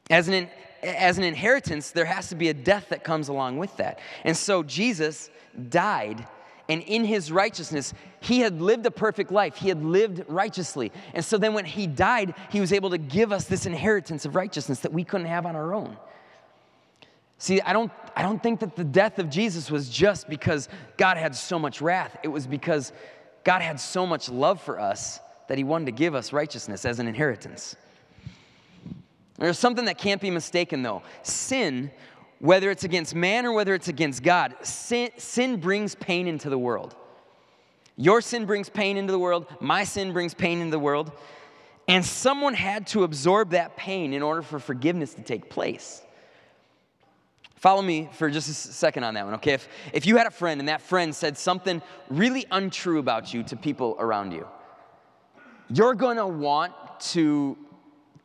As 0.09 0.27
an, 0.27 0.49
as 0.81 1.17
an 1.17 1.23
inheritance, 1.23 1.91
there 1.91 2.05
has 2.05 2.29
to 2.29 2.35
be 2.35 2.49
a 2.49 2.53
death 2.53 2.87
that 2.89 3.03
comes 3.03 3.27
along 3.27 3.57
with 3.57 3.75
that. 3.77 3.99
And 4.23 4.35
so 4.35 4.63
Jesus 4.63 5.29
died, 5.69 6.25
and 6.69 6.81
in 6.83 7.03
his 7.03 7.31
righteousness, 7.31 7.93
he 8.21 8.39
had 8.39 8.61
lived 8.61 8.85
a 8.85 8.91
perfect 8.91 9.31
life. 9.31 9.57
He 9.57 9.67
had 9.67 9.83
lived 9.83 10.23
righteously. 10.27 10.91
And 11.13 11.23
so 11.23 11.37
then 11.37 11.53
when 11.53 11.65
he 11.65 11.85
died, 11.85 12.33
he 12.49 12.61
was 12.61 12.71
able 12.71 12.91
to 12.91 12.97
give 12.97 13.31
us 13.31 13.45
this 13.45 13.65
inheritance 13.65 14.25
of 14.25 14.35
righteousness 14.35 14.79
that 14.79 14.93
we 14.93 15.03
couldn't 15.03 15.27
have 15.27 15.45
on 15.45 15.55
our 15.55 15.73
own. 15.73 15.97
See, 17.41 17.59
I 17.59 17.73
don't, 17.73 17.91
I 18.15 18.21
don't 18.21 18.41
think 18.41 18.59
that 18.59 18.75
the 18.75 18.83
death 18.83 19.17
of 19.17 19.27
Jesus 19.27 19.71
was 19.71 19.89
just 19.89 20.29
because 20.29 20.69
God 20.95 21.17
had 21.17 21.35
so 21.35 21.57
much 21.57 21.81
wrath. 21.81 22.15
It 22.21 22.27
was 22.27 22.45
because 22.45 22.93
God 23.43 23.63
had 23.63 23.79
so 23.79 24.05
much 24.05 24.29
love 24.29 24.61
for 24.61 24.79
us 24.79 25.19
that 25.47 25.57
He 25.57 25.63
wanted 25.63 25.85
to 25.85 25.91
give 25.91 26.13
us 26.13 26.31
righteousness 26.33 26.85
as 26.85 26.99
an 26.99 27.07
inheritance. 27.07 27.75
There's 29.39 29.57
something 29.57 29.85
that 29.85 29.97
can't 29.97 30.21
be 30.21 30.29
mistaken, 30.29 30.83
though. 30.83 31.01
Sin, 31.23 31.89
whether 32.37 32.69
it's 32.69 32.83
against 32.83 33.15
man 33.15 33.47
or 33.47 33.53
whether 33.53 33.73
it's 33.73 33.87
against 33.87 34.21
God, 34.21 34.53
sin, 34.61 35.09
sin 35.17 35.59
brings 35.59 35.95
pain 35.95 36.27
into 36.27 36.47
the 36.47 36.59
world. 36.59 36.95
Your 37.97 38.21
sin 38.21 38.45
brings 38.45 38.69
pain 38.69 38.97
into 38.97 39.11
the 39.11 39.17
world, 39.17 39.47
my 39.59 39.83
sin 39.83 40.13
brings 40.13 40.35
pain 40.35 40.59
into 40.59 40.69
the 40.69 40.79
world. 40.79 41.11
And 41.87 42.05
someone 42.05 42.53
had 42.53 42.85
to 42.87 43.03
absorb 43.03 43.49
that 43.49 43.77
pain 43.77 44.13
in 44.13 44.21
order 44.21 44.43
for 44.43 44.59
forgiveness 44.59 45.15
to 45.15 45.23
take 45.23 45.49
place. 45.49 46.03
Follow 47.61 47.83
me 47.83 48.09
for 48.13 48.27
just 48.31 48.49
a 48.49 48.53
second 48.53 49.03
on 49.03 49.13
that 49.13 49.23
one, 49.23 49.35
okay? 49.35 49.53
If, 49.53 49.69
if 49.93 50.07
you 50.07 50.17
had 50.17 50.25
a 50.25 50.31
friend 50.31 50.59
and 50.59 50.67
that 50.67 50.81
friend 50.81 51.15
said 51.15 51.37
something 51.37 51.79
really 52.09 52.47
untrue 52.49 52.97
about 52.97 53.35
you 53.35 53.43
to 53.43 53.55
people 53.55 53.95
around 53.99 54.31
you, 54.31 54.47
you're 55.69 55.93
gonna 55.93 56.27
want 56.27 56.73
to 57.11 57.55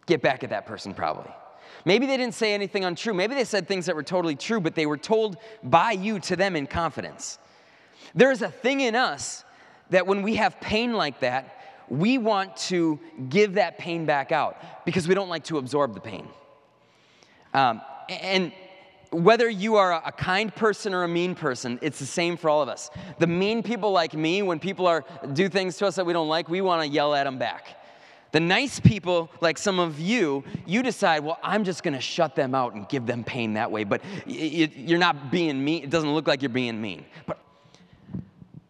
get 0.07 0.23
back 0.23 0.43
at 0.43 0.49
that 0.49 0.65
person 0.65 0.95
probably. 0.95 1.31
Maybe 1.85 2.07
they 2.07 2.17
didn't 2.17 2.33
say 2.33 2.55
anything 2.55 2.87
untrue. 2.87 3.13
Maybe 3.13 3.35
they 3.35 3.45
said 3.45 3.69
things 3.69 3.85
that 3.85 3.95
were 3.95 4.03
totally 4.03 4.37
true, 4.37 4.59
but 4.59 4.75
they 4.75 4.87
were 4.87 4.97
told 4.97 5.37
by 5.63 5.93
you 5.93 6.19
to 6.21 6.35
them 6.35 6.57
in 6.57 6.67
confidence. 6.67 7.39
There 8.15 8.31
is 8.31 8.41
a 8.41 8.49
thing 8.49 8.81
in 8.81 8.95
us 8.95 9.45
that 9.91 10.07
when 10.07 10.23
we 10.23 10.37
have 10.37 10.59
pain 10.63 10.95
like 10.95 11.21
that, 11.21 11.61
we 11.91 12.17
want 12.17 12.57
to 12.57 12.99
give 13.29 13.53
that 13.55 13.77
pain 13.77 14.07
back 14.07 14.33
out 14.33 14.57
because 14.87 15.07
we 15.07 15.15
don't 15.15 15.29
like 15.29 15.45
to 15.45 15.59
absorb 15.59 15.93
the 15.93 16.01
pain. 16.01 16.27
Um, 17.53 17.83
and 18.09 18.51
whether 19.11 19.49
you 19.49 19.77
are 19.77 19.93
a 19.93 20.13
kind 20.13 20.55
person 20.55 20.93
or 20.93 21.05
a 21.05 21.09
mean 21.09 21.35
person, 21.35 21.79
it's 21.83 21.99
the 21.99 22.07
same 22.07 22.37
for 22.37 22.51
all 22.51 22.63
of 22.63 22.69
us. 22.69 22.91
The 23.19 23.27
mean 23.27 23.63
people 23.63 23.93
like 23.93 24.15
me, 24.15 24.43
when 24.43 24.59
people 24.59 24.87
are 24.87 25.05
do 25.33 25.49
things 25.49 25.77
to 25.79 25.87
us 25.87 25.97
that 25.97 26.07
we 26.07 26.13
don't 26.13 26.29
like, 26.29 26.49
we 26.49 26.61
want 26.61 26.83
to 26.83 26.89
yell 26.89 27.15
at 27.15 27.25
them 27.25 27.39
back. 27.39 27.77
The 28.33 28.41
nice 28.41 28.81
people, 28.81 29.31
like 29.41 29.57
some 29.57 29.79
of 29.79 29.99
you, 29.99 30.45
you 30.67 30.83
decide, 30.83 31.25
well, 31.25 31.39
I'm 31.43 31.65
just 31.65 31.83
going 31.83 31.95
to 31.95 32.01
shut 32.01 32.35
them 32.35 32.55
out 32.55 32.75
and 32.75 32.89
give 32.89 33.07
them 33.07 33.25
pain 33.25 33.55
that 33.55 33.71
way. 33.71 33.85
But 33.85 34.03
you're 34.27 34.99
not 34.99 35.31
being 35.31 35.65
mean. 35.65 35.85
It 35.85 35.91
doesn't 35.91 36.13
look 36.13 36.27
like 36.27 36.43
you're 36.43 36.49
being 36.49 36.81
mean. 36.81 37.07
But 37.27 37.39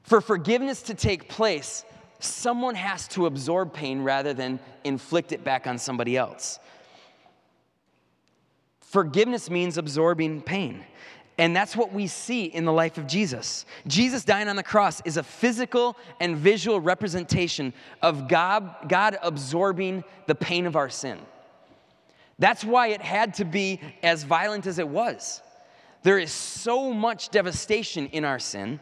for 0.05 0.21
forgiveness 0.21 0.83
to 0.83 0.95
take 0.95 1.29
place, 1.29 1.85
someone 2.21 2.75
has 2.77 3.09
to 3.09 3.27
absorb 3.27 3.73
pain 3.73 4.03
rather 4.03 4.33
than 4.35 4.61
inflict 4.85 5.33
it 5.33 5.43
back 5.43 5.67
on 5.67 5.79
somebody 5.79 6.17
else. 6.17 6.61
Forgiveness 8.87 9.51
means 9.51 9.79
absorbing 9.79 10.41
pain. 10.41 10.85
And 11.39 11.55
that's 11.55 11.77
what 11.77 11.93
we 11.93 12.07
see 12.07 12.45
in 12.45 12.65
the 12.65 12.73
life 12.73 12.99
of 12.99 13.07
Jesus. 13.07 13.67
Jesus 13.87 14.25
dying 14.25 14.49
on 14.49 14.57
the 14.57 14.63
cross 14.63 15.03
is 15.05 15.17
a 15.17 15.23
physical 15.23 15.97
and 16.21 16.37
visual 16.37 16.81
representation 16.81 17.75
of 18.01 18.29
God, 18.29 18.75
God 18.89 19.19
absorbing 19.23 20.05
the 20.27 20.37
pain 20.37 20.67
of 20.67 20.77
our 20.77 20.89
sin. 20.89 21.19
That's 22.39 22.65
why 22.65 22.89
it 22.89 23.03
had 23.03 23.35
to 23.35 23.45
be 23.45 23.81
as 24.03 24.23
violent 24.23 24.67
as 24.67 24.79
it 24.79 24.89
was. 24.89 25.43
There 26.03 26.19
is 26.19 26.31
so 26.31 26.93
much 26.93 27.31
devastation 27.31 28.07
in 28.07 28.25
our 28.25 28.39
sin 28.39 28.79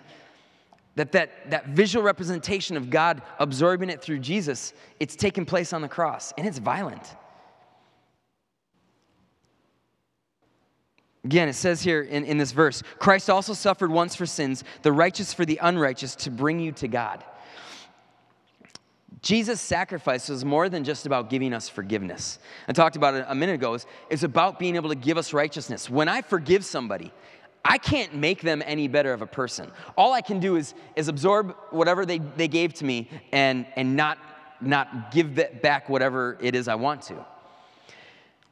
that, 0.97 1.13
that 1.13 1.51
that 1.51 1.69
visual 1.69 2.05
representation 2.05 2.77
of 2.77 2.91
God 2.91 3.23
absorbing 3.39 3.89
it 3.89 4.03
through 4.03 4.19
Jesus, 4.19 4.75
it's 5.01 5.17
taking 5.17 5.45
place 5.47 5.73
on 5.73 5.81
the 5.81 5.89
cross, 5.89 6.33
and 6.37 6.47
it's 6.47 6.59
violent. 6.59 7.17
Again, 11.25 11.49
it 11.49 11.55
says 11.55 11.83
here 11.83 12.03
in, 12.03 12.25
in 12.25 12.37
this 12.37 12.53
verse 12.53 12.83
Christ 12.99 13.31
also 13.31 13.55
suffered 13.55 13.91
once 13.91 14.15
for 14.15 14.27
sins, 14.27 14.63
the 14.83 14.93
righteous 14.93 15.33
for 15.33 15.45
the 15.45 15.59
unrighteous, 15.63 16.15
to 16.17 16.31
bring 16.31 16.61
you 16.61 16.73
to 16.73 16.89
God. 16.89 17.25
Jesus' 19.23 19.63
sacrifice 19.63 20.29
was 20.29 20.45
more 20.45 20.69
than 20.69 20.85
just 20.85 21.07
about 21.07 21.31
giving 21.31 21.55
us 21.55 21.67
forgiveness. 21.67 22.39
I 22.69 22.75
talked 22.75 22.95
about 22.95 23.15
it 23.15 23.25
a 23.27 23.35
minute 23.35 23.55
ago. 23.55 23.79
It's 24.11 24.23
about 24.23 24.59
being 24.59 24.77
able 24.77 24.91
to 24.91 24.95
give 24.95 25.17
us 25.17 25.33
righteousness. 25.33 25.89
When 25.89 26.11
I 26.11 26.21
forgive 26.21 26.63
somebody, 26.63 27.11
I 27.65 27.79
can't 27.79 28.15
make 28.15 28.43
them 28.43 28.63
any 28.67 28.87
better 28.87 29.15
of 29.15 29.23
a 29.23 29.27
person. 29.27 29.73
All 29.97 30.13
I 30.13 30.21
can 30.21 30.41
do 30.41 30.57
is, 30.57 30.75
is 30.95 31.09
absorb 31.09 31.57
whatever 31.71 32.05
they, 32.05 32.19
they 32.19 32.49
gave 32.49 32.75
to 32.75 32.85
me 32.85 33.09
and, 33.33 33.65
and 33.77 33.97
not, 33.97 34.19
not 34.61 35.11
give 35.11 35.35
back 35.63 35.89
whatever 35.89 36.37
it 36.43 36.55
is 36.55 36.69
I 36.69 36.75
want 36.75 37.01
to. 37.03 37.25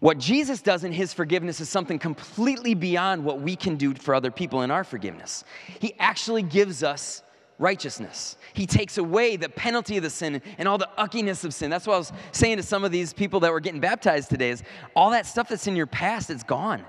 What 0.02 0.18
Jesus 0.18 0.60
does 0.60 0.82
in 0.82 0.90
his 0.90 1.14
forgiveness 1.14 1.60
is 1.60 1.68
something 1.68 1.96
completely 1.96 2.74
beyond 2.74 3.24
what 3.24 3.40
we 3.40 3.54
can 3.54 3.76
do 3.76 3.94
for 3.94 4.16
other 4.16 4.32
people 4.32 4.62
in 4.62 4.70
our 4.72 4.82
forgiveness. 4.82 5.44
He 5.78 5.94
actually 6.00 6.42
gives 6.42 6.82
us 6.82 7.22
righteousness. 7.60 8.36
He 8.52 8.66
takes 8.66 8.98
away 8.98 9.36
the 9.36 9.48
penalty 9.48 9.96
of 9.98 10.02
the 10.02 10.10
sin 10.10 10.42
and 10.58 10.66
all 10.66 10.76
the 10.76 10.88
uckiness 10.98 11.44
of 11.44 11.54
sin. 11.54 11.70
That's 11.70 11.86
what 11.86 11.94
I 11.94 11.98
was 11.98 12.12
saying 12.32 12.56
to 12.56 12.64
some 12.64 12.82
of 12.82 12.90
these 12.90 13.12
people 13.12 13.38
that 13.40 13.52
were 13.52 13.60
getting 13.60 13.80
baptized 13.80 14.28
today 14.28 14.50
is 14.50 14.64
all 14.96 15.10
that 15.10 15.24
stuff 15.24 15.48
that's 15.48 15.68
in 15.68 15.76
your 15.76 15.86
past, 15.86 16.30
it's 16.30 16.42
gone. 16.42 16.84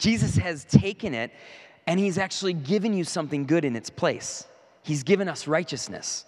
Jesus 0.00 0.34
has 0.34 0.64
taken 0.64 1.14
it 1.14 1.30
and 1.86 2.00
he's 2.00 2.18
actually 2.18 2.54
given 2.54 2.92
you 2.92 3.04
something 3.04 3.46
good 3.46 3.64
in 3.64 3.76
its 3.76 3.90
place. 3.90 4.44
He's 4.82 5.04
given 5.04 5.28
us 5.28 5.46
righteousness. 5.46 6.24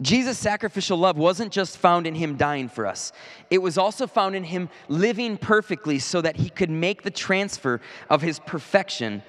Jesus' 0.00 0.38
sacrificial 0.38 0.98
love 0.98 1.16
wasn't 1.16 1.52
just 1.52 1.78
found 1.78 2.06
in 2.06 2.14
him 2.14 2.36
dying 2.36 2.68
for 2.68 2.86
us, 2.86 3.12
it 3.50 3.58
was 3.58 3.78
also 3.78 4.06
found 4.06 4.34
in 4.34 4.44
him 4.44 4.68
living 4.88 5.36
perfectly 5.36 5.98
so 5.98 6.20
that 6.20 6.36
he 6.36 6.50
could 6.50 6.70
make 6.70 7.02
the 7.02 7.10
transfer 7.10 7.80
of 8.10 8.22
his 8.22 8.38
perfection 8.40 9.22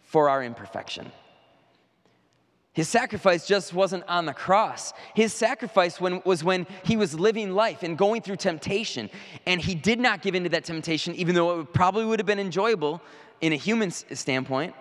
for 0.00 0.28
our 0.28 0.42
imperfection. 0.42 1.12
His 2.72 2.88
sacrifice 2.88 3.44
just 3.44 3.74
wasn't 3.74 4.04
on 4.06 4.24
the 4.24 4.32
cross. 4.32 4.92
His 5.14 5.34
sacrifice 5.34 6.00
when, 6.00 6.22
was 6.24 6.44
when 6.44 6.64
he 6.84 6.96
was 6.96 7.18
living 7.18 7.52
life 7.52 7.82
and 7.82 7.98
going 7.98 8.22
through 8.22 8.36
temptation. 8.36 9.10
And 9.46 9.60
he 9.60 9.74
did 9.74 9.98
not 9.98 10.22
give 10.22 10.36
in 10.36 10.44
to 10.44 10.48
that 10.50 10.64
temptation, 10.64 11.12
even 11.16 11.34
though 11.34 11.60
it 11.60 11.72
probably 11.72 12.04
would 12.04 12.20
have 12.20 12.26
been 12.26 12.38
enjoyable 12.38 13.02
in 13.40 13.52
a 13.52 13.56
human 13.56 13.90
standpoint. 13.90 14.74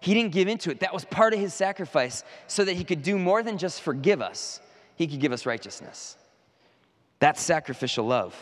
He 0.00 0.14
didn't 0.14 0.32
give 0.32 0.48
into 0.48 0.70
it. 0.70 0.80
That 0.80 0.94
was 0.94 1.04
part 1.04 1.34
of 1.34 1.40
his 1.40 1.52
sacrifice 1.52 2.24
so 2.46 2.64
that 2.64 2.74
he 2.74 2.84
could 2.84 3.02
do 3.02 3.18
more 3.18 3.42
than 3.42 3.58
just 3.58 3.82
forgive 3.82 4.22
us, 4.22 4.60
he 4.96 5.06
could 5.06 5.20
give 5.20 5.32
us 5.32 5.46
righteousness. 5.46 6.16
That's 7.18 7.40
sacrificial 7.40 8.06
love. 8.06 8.34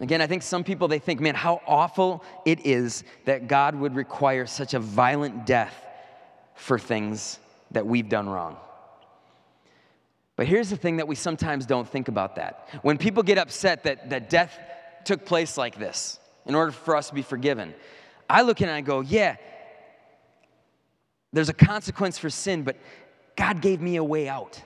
Again, 0.00 0.20
I 0.20 0.26
think 0.26 0.42
some 0.42 0.64
people 0.64 0.88
they 0.88 0.98
think, 0.98 1.20
man, 1.20 1.34
how 1.34 1.62
awful 1.66 2.22
it 2.44 2.66
is 2.66 3.04
that 3.24 3.48
God 3.48 3.74
would 3.74 3.94
require 3.94 4.44
such 4.46 4.74
a 4.74 4.78
violent 4.78 5.46
death 5.46 5.74
for 6.54 6.78
things 6.78 7.38
that 7.70 7.86
we've 7.86 8.08
done 8.08 8.28
wrong. 8.28 8.56
But 10.34 10.46
here's 10.46 10.68
the 10.68 10.76
thing 10.76 10.98
that 10.98 11.08
we 11.08 11.14
sometimes 11.14 11.64
don't 11.64 11.88
think 11.88 12.08
about 12.08 12.36
that. 12.36 12.68
When 12.82 12.98
people 12.98 13.22
get 13.22 13.38
upset 13.38 13.84
that, 13.84 14.10
that 14.10 14.28
death 14.28 14.58
took 15.04 15.24
place 15.24 15.56
like 15.56 15.78
this 15.78 16.18
in 16.44 16.54
order 16.54 16.72
for 16.72 16.94
us 16.94 17.08
to 17.08 17.14
be 17.14 17.22
forgiven, 17.22 17.74
I 18.28 18.42
look 18.42 18.60
at 18.60 18.68
it 18.68 18.70
and 18.70 18.76
I 18.76 18.80
go, 18.80 19.00
yeah, 19.00 19.36
there's 21.32 21.48
a 21.48 21.54
consequence 21.54 22.18
for 22.18 22.30
sin, 22.30 22.62
but 22.62 22.76
God 23.36 23.60
gave 23.60 23.80
me 23.80 23.96
a 23.96 24.04
way 24.04 24.28
out. 24.28 24.62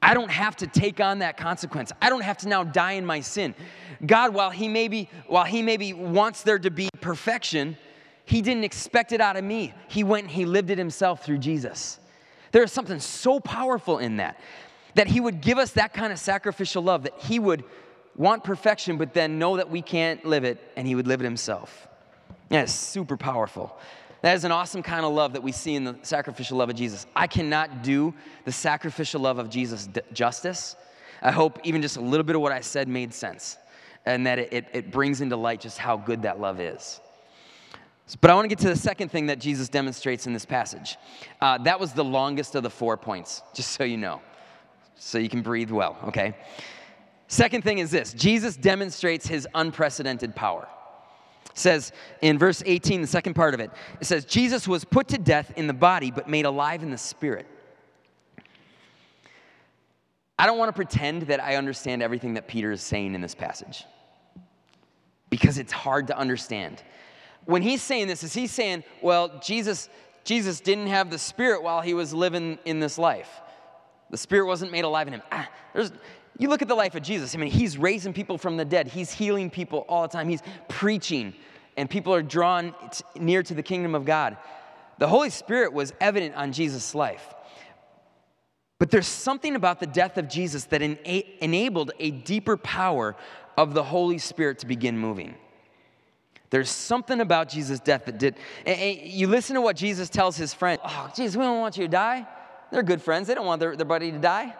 I 0.00 0.14
don't 0.14 0.30
have 0.30 0.56
to 0.56 0.66
take 0.66 1.00
on 1.00 1.18
that 1.20 1.36
consequence. 1.36 1.90
I 2.00 2.10
don't 2.10 2.20
have 2.20 2.38
to 2.38 2.48
now 2.48 2.62
die 2.62 2.92
in 2.92 3.04
my 3.04 3.20
sin. 3.20 3.54
God, 4.04 4.34
while 4.34 4.50
he 4.50 4.68
maybe 4.68 5.08
while 5.26 5.44
he 5.44 5.62
maybe 5.62 5.92
wants 5.92 6.42
there 6.42 6.58
to 6.58 6.70
be 6.70 6.88
perfection, 7.00 7.76
he 8.24 8.42
didn't 8.42 8.64
expect 8.64 9.12
it 9.12 9.20
out 9.20 9.36
of 9.36 9.42
me. 9.42 9.74
He 9.88 10.04
went 10.04 10.24
and 10.24 10.32
he 10.32 10.44
lived 10.44 10.70
it 10.70 10.78
himself 10.78 11.24
through 11.24 11.38
Jesus. 11.38 11.98
There 12.52 12.62
is 12.62 12.70
something 12.70 13.00
so 13.00 13.40
powerful 13.40 13.98
in 13.98 14.18
that 14.18 14.38
that 14.94 15.06
he 15.06 15.20
would 15.20 15.40
give 15.40 15.58
us 15.58 15.72
that 15.72 15.92
kind 15.92 16.12
of 16.12 16.18
sacrificial 16.18 16.82
love 16.82 17.02
that 17.02 17.18
he 17.18 17.38
would 17.38 17.64
want 18.16 18.44
perfection 18.44 18.96
but 18.96 19.12
then 19.12 19.38
know 19.38 19.56
that 19.56 19.70
we 19.70 19.82
can't 19.82 20.24
live 20.24 20.44
it 20.44 20.58
and 20.76 20.86
he 20.86 20.94
would 20.94 21.06
live 21.06 21.20
it 21.20 21.24
himself. 21.24 21.88
That 22.48 22.64
is 22.64 22.74
super 22.74 23.16
powerful. 23.16 23.76
That 24.22 24.34
is 24.34 24.44
an 24.44 24.52
awesome 24.52 24.82
kind 24.82 25.04
of 25.04 25.12
love 25.12 25.34
that 25.34 25.42
we 25.42 25.52
see 25.52 25.74
in 25.74 25.84
the 25.84 25.96
sacrificial 26.02 26.58
love 26.58 26.70
of 26.70 26.76
Jesus. 26.76 27.06
I 27.14 27.26
cannot 27.26 27.82
do 27.82 28.14
the 28.44 28.52
sacrificial 28.52 29.20
love 29.20 29.38
of 29.38 29.50
Jesus 29.50 29.88
justice. 30.12 30.76
I 31.22 31.30
hope 31.30 31.60
even 31.64 31.82
just 31.82 31.96
a 31.96 32.00
little 32.00 32.24
bit 32.24 32.36
of 32.36 32.42
what 32.42 32.52
I 32.52 32.60
said 32.60 32.88
made 32.88 33.12
sense 33.12 33.58
and 34.04 34.26
that 34.26 34.38
it, 34.38 34.66
it, 34.72 34.90
brings 34.92 35.20
into 35.20 35.36
light 35.36 35.60
just 35.60 35.78
how 35.78 35.96
good 35.96 36.22
that 36.22 36.40
love 36.40 36.60
is. 36.60 37.00
But 38.20 38.30
I 38.30 38.34
want 38.34 38.44
to 38.44 38.48
get 38.48 38.58
to 38.60 38.68
the 38.68 38.76
second 38.76 39.10
thing 39.10 39.26
that 39.26 39.40
Jesus 39.40 39.68
demonstrates 39.68 40.28
in 40.28 40.32
this 40.32 40.44
passage. 40.44 40.96
Uh, 41.40 41.58
that 41.58 41.80
was 41.80 41.92
the 41.92 42.04
longest 42.04 42.54
of 42.54 42.62
the 42.62 42.70
four 42.70 42.96
points, 42.96 43.42
just 43.52 43.72
so 43.72 43.82
you 43.82 43.96
know, 43.96 44.20
so 44.94 45.18
you 45.18 45.28
can 45.28 45.42
breathe 45.42 45.72
well, 45.72 45.98
okay? 46.04 46.36
Second 47.26 47.64
thing 47.64 47.78
is 47.78 47.90
this 47.90 48.12
Jesus 48.12 48.56
demonstrates 48.56 49.26
his 49.26 49.48
unprecedented 49.54 50.36
power 50.36 50.68
says 51.58 51.92
in 52.22 52.38
verse 52.38 52.62
18, 52.64 53.00
the 53.00 53.06
second 53.06 53.34
part 53.34 53.54
of 53.54 53.60
it, 53.60 53.70
it 54.00 54.06
says, 54.06 54.24
Jesus 54.24 54.66
was 54.68 54.84
put 54.84 55.08
to 55.08 55.18
death 55.18 55.52
in 55.56 55.66
the 55.66 55.74
body, 55.74 56.10
but 56.10 56.28
made 56.28 56.44
alive 56.44 56.82
in 56.82 56.90
the 56.90 56.98
spirit. 56.98 57.46
I 60.38 60.46
don't 60.46 60.58
want 60.58 60.68
to 60.68 60.74
pretend 60.74 61.22
that 61.22 61.42
I 61.42 61.56
understand 61.56 62.02
everything 62.02 62.34
that 62.34 62.46
Peter 62.46 62.70
is 62.70 62.82
saying 62.82 63.14
in 63.14 63.20
this 63.20 63.34
passage 63.34 63.84
because 65.30 65.58
it's 65.58 65.72
hard 65.72 66.08
to 66.08 66.18
understand. 66.18 66.82
When 67.46 67.62
he's 67.62 67.82
saying 67.82 68.08
this, 68.08 68.22
is 68.22 68.34
he 68.34 68.46
saying, 68.46 68.84
well, 69.02 69.40
Jesus, 69.40 69.88
Jesus 70.24 70.60
didn't 70.60 70.88
have 70.88 71.10
the 71.10 71.18
spirit 71.18 71.62
while 71.62 71.80
he 71.80 71.94
was 71.94 72.12
living 72.12 72.58
in 72.64 72.80
this 72.80 72.98
life? 72.98 73.40
The 74.10 74.18
spirit 74.18 74.46
wasn't 74.46 74.72
made 74.72 74.84
alive 74.84 75.06
in 75.06 75.14
him. 75.14 75.22
Ah, 75.32 75.48
there's, 75.72 75.90
you 76.38 76.48
look 76.48 76.62
at 76.62 76.68
the 76.68 76.74
life 76.74 76.94
of 76.94 77.02
Jesus. 77.02 77.34
I 77.34 77.38
mean, 77.38 77.50
he's 77.50 77.78
raising 77.78 78.12
people 78.12 78.38
from 78.38 78.56
the 78.56 78.64
dead, 78.64 78.88
he's 78.88 79.12
healing 79.12 79.50
people 79.50 79.84
all 79.88 80.02
the 80.02 80.08
time, 80.08 80.28
he's 80.28 80.42
preaching, 80.68 81.34
and 81.76 81.88
people 81.88 82.14
are 82.14 82.22
drawn 82.22 82.74
near 83.18 83.42
to 83.42 83.54
the 83.54 83.62
kingdom 83.62 83.94
of 83.94 84.04
God. 84.04 84.36
The 84.98 85.08
Holy 85.08 85.30
Spirit 85.30 85.72
was 85.72 85.92
evident 86.00 86.34
on 86.34 86.52
Jesus' 86.52 86.94
life. 86.94 87.34
But 88.78 88.90
there's 88.90 89.06
something 89.06 89.56
about 89.56 89.80
the 89.80 89.86
death 89.86 90.18
of 90.18 90.28
Jesus 90.28 90.64
that 90.64 90.82
enabled 90.82 91.92
a 91.98 92.10
deeper 92.10 92.56
power 92.56 93.16
of 93.56 93.72
the 93.72 93.82
Holy 93.82 94.18
Spirit 94.18 94.58
to 94.60 94.66
begin 94.66 94.98
moving. 94.98 95.34
There's 96.50 96.70
something 96.70 97.20
about 97.20 97.48
Jesus' 97.48 97.80
death 97.80 98.04
that 98.04 98.18
did. 98.18 98.36
you 98.66 99.26
listen 99.28 99.54
to 99.54 99.60
what 99.60 99.76
Jesus 99.76 100.08
tells 100.08 100.36
his 100.36 100.54
friend. 100.54 100.78
Oh, 100.84 101.10
Jesus, 101.16 101.36
we 101.36 101.42
don't 101.42 101.60
want 101.60 101.76
you 101.76 101.84
to 101.84 101.88
die. 101.88 102.26
They're 102.70 102.82
good 102.82 103.02
friends. 103.02 103.28
They 103.28 103.34
don't 103.34 103.46
want 103.46 103.60
their, 103.60 103.76
their 103.76 103.86
buddy 103.86 104.12
to 104.12 104.18
die. 104.18 104.54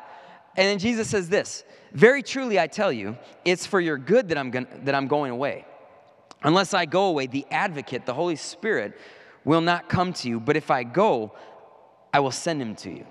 And 0.57 0.67
then 0.67 0.79
Jesus 0.79 1.09
says 1.09 1.29
this 1.29 1.65
Very 1.93 2.23
truly, 2.23 2.59
I 2.59 2.67
tell 2.67 2.93
you, 2.93 3.17
it's 3.45 3.67
for 3.67 3.81
your 3.81 3.99
good 3.99 4.29
that 4.29 4.39
I'm, 4.39 4.51
going, 4.51 4.67
that 4.85 4.95
I'm 4.95 5.07
going 5.07 5.31
away. 5.31 5.67
Unless 6.43 6.75
I 6.75 6.87
go 6.87 7.07
away, 7.07 7.27
the 7.27 7.47
advocate, 7.51 8.07
the 8.07 8.15
Holy 8.15 8.37
Spirit, 8.37 8.99
will 9.45 9.61
not 9.61 9.89
come 9.89 10.13
to 10.13 10.29
you. 10.29 10.41
But 10.41 10.57
if 10.57 10.71
I 10.71 10.85
go, 10.85 11.33
I 12.13 12.21
will 12.21 12.31
send 12.31 12.61
him 12.61 12.75
to 12.77 12.91
you. 12.91 13.07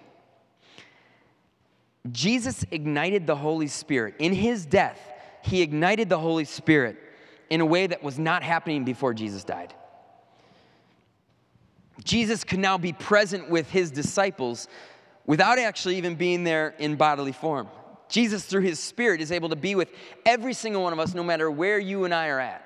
Jesus 2.11 2.65
ignited 2.71 3.25
the 3.25 3.35
Holy 3.35 3.67
Spirit. 3.67 4.15
In 4.19 4.31
his 4.31 4.65
death, 4.65 4.99
he 5.41 5.61
ignited 5.61 6.09
the 6.09 6.19
Holy 6.19 6.45
Spirit 6.45 6.97
in 7.49 7.61
a 7.61 7.65
way 7.65 7.87
that 7.87 8.03
was 8.03 8.19
not 8.19 8.43
happening 8.43 8.83
before 8.83 9.13
Jesus 9.13 9.43
died. 9.43 9.73
Jesus 12.03 12.43
could 12.43 12.59
now 12.59 12.77
be 12.77 12.93
present 12.93 13.49
with 13.49 13.69
his 13.69 13.91
disciples 13.91 14.67
without 15.27 15.60
actually 15.60 15.98
even 15.98 16.15
being 16.15 16.44
there 16.44 16.75
in 16.79 16.96
bodily 16.96 17.32
form. 17.32 17.67
Jesus, 18.08 18.46
through 18.46 18.62
his 18.62 18.79
Spirit, 18.79 19.22
is 19.22 19.32
able 19.32 19.50
to 19.50 19.55
be 19.55 19.75
with 19.75 19.89
every 20.25 20.53
single 20.53 20.84
one 20.84 20.94
of 20.94 21.00
us, 21.00 21.13
no 21.13 21.24
matter 21.24 21.50
where 21.50 21.79
you 21.79 22.05
and 22.05 22.13
I 22.13 22.27
are 22.27 22.39
at. 22.39 22.62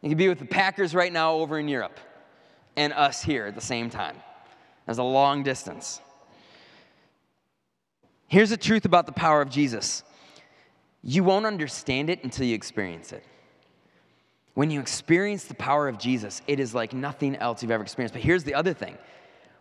He 0.00 0.08
can 0.08 0.18
be 0.18 0.28
with 0.28 0.38
the 0.38 0.46
Packers 0.46 0.94
right 0.94 1.12
now 1.12 1.34
over 1.34 1.58
in 1.58 1.68
Europe 1.68 1.98
and 2.76 2.92
us 2.92 3.22
here 3.22 3.46
at 3.46 3.54
the 3.54 3.60
same 3.60 3.90
time. 3.90 4.16
There's 4.86 4.98
a 4.98 5.02
long 5.02 5.42
distance. 5.42 6.00
Here's 8.28 8.50
the 8.50 8.56
truth 8.56 8.84
about 8.84 9.06
the 9.06 9.12
power 9.12 9.40
of 9.40 9.50
Jesus 9.50 10.02
you 11.02 11.22
won't 11.22 11.46
understand 11.46 12.10
it 12.10 12.24
until 12.24 12.46
you 12.46 12.54
experience 12.54 13.12
it. 13.12 13.22
When 14.54 14.70
you 14.70 14.80
experience 14.80 15.44
the 15.44 15.54
power 15.54 15.86
of 15.86 15.98
Jesus, 15.98 16.42
it 16.48 16.58
is 16.58 16.74
like 16.74 16.92
nothing 16.92 17.36
else 17.36 17.62
you've 17.62 17.70
ever 17.70 17.84
experienced. 17.84 18.14
But 18.14 18.22
here's 18.22 18.42
the 18.42 18.54
other 18.54 18.72
thing 18.72 18.96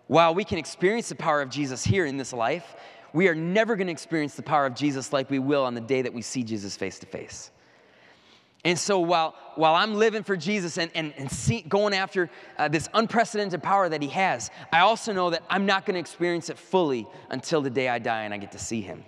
while 0.07 0.35
we 0.35 0.43
can 0.43 0.57
experience 0.57 1.09
the 1.09 1.15
power 1.15 1.41
of 1.41 1.50
Jesus 1.50 1.83
here 1.83 2.05
in 2.05 2.17
this 2.17 2.33
life, 2.33 2.75
we 3.13 3.27
are 3.27 3.35
never 3.35 3.75
going 3.75 3.88
to 3.88 3.93
experience 3.93 4.35
the 4.35 4.43
power 4.43 4.65
of 4.65 4.75
Jesus 4.75 5.13
like 5.13 5.29
we 5.29 5.39
will 5.39 5.63
on 5.63 5.74
the 5.74 5.81
day 5.81 6.01
that 6.01 6.13
we 6.13 6.21
see 6.21 6.43
Jesus 6.43 6.75
face 6.75 7.00
to 7.00 7.05
face. 7.05 7.51
And 8.65 8.77
so 8.77 9.00
while, 9.00 9.35
while 9.55 9.75
I'm 9.75 9.93
living 9.93 10.24
for 10.24 10.35
Jesus 10.35 10.79
and, 10.79 10.89
and, 10.95 11.13
and 11.17 11.31
see, 11.31 11.62
going 11.62 11.93
after 11.93 12.31
uh, 12.57 12.67
this 12.67 12.89
unprecedented 12.95 13.62
power 13.62 13.88
that 13.88 14.01
he 14.01 14.07
has, 14.09 14.50
I 14.74 14.79
also 14.79 15.13
know 15.13 15.29
that 15.29 15.43
I'm 15.50 15.67
not 15.67 15.85
going 15.85 15.93
to 15.93 16.00
experience 16.00 16.50
it 16.50 16.57
fully 16.57 17.07
until 17.29 17.62
the 17.62 17.69
day 17.69 17.88
I 17.88 18.00
die 18.00 18.24
and 18.24 18.33
I 18.33 18.38
get 18.38 18.51
to 18.53 18.59
see 18.59 18.81
him. 18.81 19.05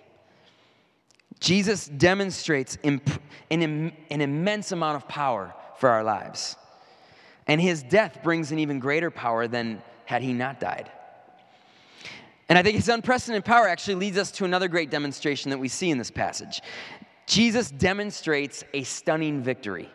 Jesus 1.39 1.87
demonstrates 1.87 2.77
imp- 2.83 3.21
an, 3.49 3.91
an 4.11 4.21
immense 4.21 4.71
amount 4.71 4.95
of 4.95 5.07
power 5.07 5.55
for 5.79 5.89
our 5.89 6.03
lives. 6.03 6.55
And 7.47 7.59
his 7.59 7.81
death 7.81 8.19
brings 8.23 8.51
an 8.51 8.59
even 8.59 8.79
greater 8.79 9.09
power 9.09 9.47
than 9.47 9.81
had 10.07 10.21
he 10.21 10.31
not 10.31 10.57
died. 10.57 10.89
And 12.47 12.57
I 12.57 12.63
think 12.63 12.77
his 12.77 12.87
unprecedented 12.87 13.43
power 13.43 13.67
actually 13.67 13.95
leads 13.95 14.17
us 14.17 14.31
to 14.31 14.45
another 14.45 14.69
great 14.69 14.89
demonstration 14.89 15.51
that 15.51 15.57
we 15.57 15.67
see 15.67 15.89
in 15.91 15.97
this 15.97 16.09
passage. 16.09 16.61
Jesus 17.25 17.69
demonstrates 17.71 18.63
a 18.73 18.83
stunning 18.83 19.43
victory. 19.43 19.89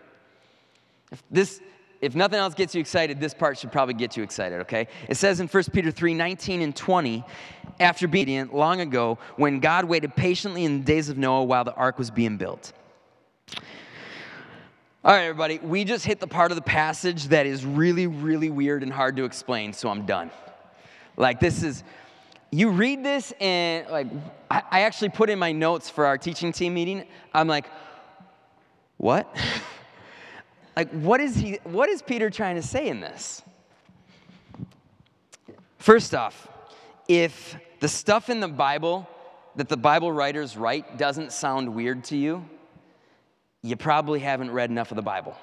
If 1.10 1.22
this 1.30 1.60
if 2.02 2.16
nothing 2.16 2.40
else 2.40 2.54
gets 2.54 2.74
you 2.74 2.80
excited, 2.80 3.20
this 3.20 3.32
part 3.32 3.56
should 3.56 3.70
probably 3.70 3.94
get 3.94 4.16
you 4.16 4.24
excited, 4.24 4.60
okay? 4.62 4.88
It 5.08 5.16
says 5.16 5.38
in 5.38 5.46
1 5.46 5.64
Peter 5.72 5.90
3 5.92 6.14
19 6.14 6.60
and 6.60 6.76
20, 6.76 7.24
after 7.80 8.06
being 8.06 8.24
obedient 8.24 8.54
long 8.54 8.80
ago, 8.80 9.18
when 9.36 9.60
God 9.60 9.84
waited 9.86 10.14
patiently 10.14 10.64
in 10.64 10.80
the 10.80 10.84
days 10.84 11.08
of 11.08 11.16
Noah 11.16 11.44
while 11.44 11.64
the 11.64 11.74
ark 11.74 11.98
was 11.98 12.10
being 12.10 12.36
built. 12.36 12.72
All 15.04 15.12
right, 15.12 15.24
everybody, 15.24 15.58
we 15.58 15.82
just 15.82 16.06
hit 16.06 16.20
the 16.20 16.28
part 16.28 16.52
of 16.52 16.54
the 16.54 16.62
passage 16.62 17.24
that 17.28 17.44
is 17.44 17.66
really, 17.66 18.06
really 18.06 18.50
weird 18.50 18.84
and 18.84 18.92
hard 18.92 19.16
to 19.16 19.24
explain, 19.24 19.72
so 19.72 19.88
I'm 19.88 20.06
done. 20.06 20.30
Like, 21.16 21.40
this 21.40 21.64
is, 21.64 21.82
you 22.52 22.70
read 22.70 23.04
this 23.04 23.32
and 23.40 23.88
like 23.88 24.06
I, 24.48 24.82
actually 24.82 25.08
put 25.08 25.28
in 25.28 25.40
my 25.40 25.50
notes 25.50 25.90
for 25.90 26.06
our 26.06 26.16
teaching 26.16 26.52
team 26.52 26.74
meeting. 26.74 27.04
I'm 27.34 27.48
like 27.48 27.66
what? 28.96 29.34
Like 30.74 30.90
what 30.92 31.20
is 31.20 31.36
he 31.36 31.58
what 31.64 31.90
is 31.90 32.00
peter 32.00 32.30
trying 32.30 32.56
to 32.56 32.62
say 32.62 32.88
in 32.88 33.00
this? 33.00 33.42
First 35.76 36.14
off 36.14 36.48
if 37.08 37.56
the 37.80 37.88
stuff 37.88 38.30
in 38.30 38.40
the 38.40 38.48
bible 38.48 39.06
that 39.56 39.68
the 39.68 39.76
bible 39.76 40.10
writers 40.10 40.56
write 40.56 40.96
doesn't 40.96 41.30
sound 41.30 41.74
weird 41.74 42.04
to 42.04 42.16
you 42.16 42.48
you 43.62 43.76
probably 43.76 44.20
haven't 44.20 44.50
read 44.50 44.70
enough 44.70 44.90
of 44.90 44.96
the 44.96 45.02
bible 45.02 45.36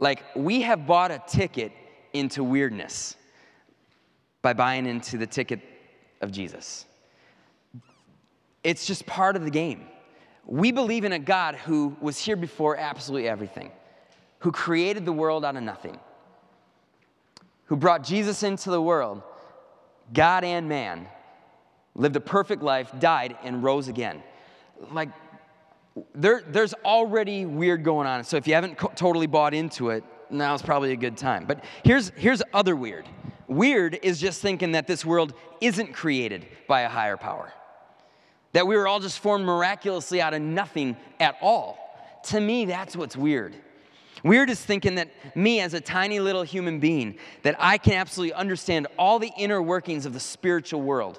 like 0.00 0.24
we 0.34 0.62
have 0.62 0.86
bought 0.86 1.10
a 1.10 1.22
ticket 1.28 1.72
into 2.12 2.42
weirdness 2.42 3.16
by 4.42 4.54
buying 4.54 4.86
into 4.86 5.18
the 5.18 5.26
ticket 5.26 5.60
of 6.20 6.32
Jesus. 6.32 6.86
It's 8.64 8.86
just 8.86 9.06
part 9.06 9.36
of 9.36 9.44
the 9.44 9.50
game. 9.50 9.86
We 10.46 10.72
believe 10.72 11.04
in 11.04 11.12
a 11.12 11.18
God 11.18 11.54
who 11.54 11.96
was 12.00 12.18
here 12.18 12.36
before 12.36 12.76
absolutely 12.76 13.28
everything, 13.28 13.70
who 14.40 14.50
created 14.50 15.04
the 15.04 15.12
world 15.12 15.44
out 15.44 15.56
of 15.56 15.62
nothing, 15.62 15.98
who 17.66 17.76
brought 17.76 18.02
Jesus 18.02 18.42
into 18.42 18.70
the 18.70 18.82
world, 18.82 19.22
God 20.12 20.44
and 20.44 20.68
man, 20.68 21.06
lived 21.94 22.16
a 22.16 22.20
perfect 22.20 22.62
life, 22.62 22.90
died, 22.98 23.36
and 23.44 23.62
rose 23.62 23.88
again. 23.88 24.22
Like, 24.90 25.10
there, 26.14 26.42
there's 26.46 26.74
already 26.84 27.46
weird 27.46 27.84
going 27.84 28.06
on. 28.06 28.24
So 28.24 28.36
if 28.36 28.46
you 28.46 28.54
haven't 28.54 28.78
co- 28.78 28.92
totally 28.94 29.26
bought 29.26 29.54
into 29.54 29.90
it, 29.90 30.04
now's 30.30 30.62
probably 30.62 30.92
a 30.92 30.96
good 30.96 31.16
time. 31.16 31.44
But 31.46 31.64
here's, 31.84 32.10
here's 32.16 32.42
other 32.52 32.76
weird. 32.76 33.06
Weird 33.48 33.98
is 34.02 34.20
just 34.20 34.40
thinking 34.40 34.72
that 34.72 34.86
this 34.86 35.04
world 35.04 35.34
isn't 35.60 35.92
created 35.92 36.46
by 36.68 36.82
a 36.82 36.88
higher 36.88 37.16
power, 37.16 37.52
that 38.52 38.66
we 38.66 38.76
were 38.76 38.86
all 38.86 39.00
just 39.00 39.18
formed 39.18 39.44
miraculously 39.44 40.20
out 40.22 40.34
of 40.34 40.42
nothing 40.42 40.96
at 41.18 41.36
all. 41.40 41.78
To 42.28 42.40
me, 42.40 42.66
that's 42.66 42.94
what's 42.96 43.16
weird. 43.16 43.56
Weird 44.22 44.50
is 44.50 44.60
thinking 44.60 44.96
that 44.96 45.08
me, 45.34 45.60
as 45.60 45.74
a 45.74 45.80
tiny 45.80 46.20
little 46.20 46.42
human 46.42 46.78
being, 46.78 47.16
that 47.42 47.56
I 47.58 47.78
can 47.78 47.94
absolutely 47.94 48.34
understand 48.34 48.86
all 48.98 49.18
the 49.18 49.32
inner 49.36 49.62
workings 49.62 50.04
of 50.06 50.12
the 50.12 50.20
spiritual 50.20 50.82
world. 50.82 51.18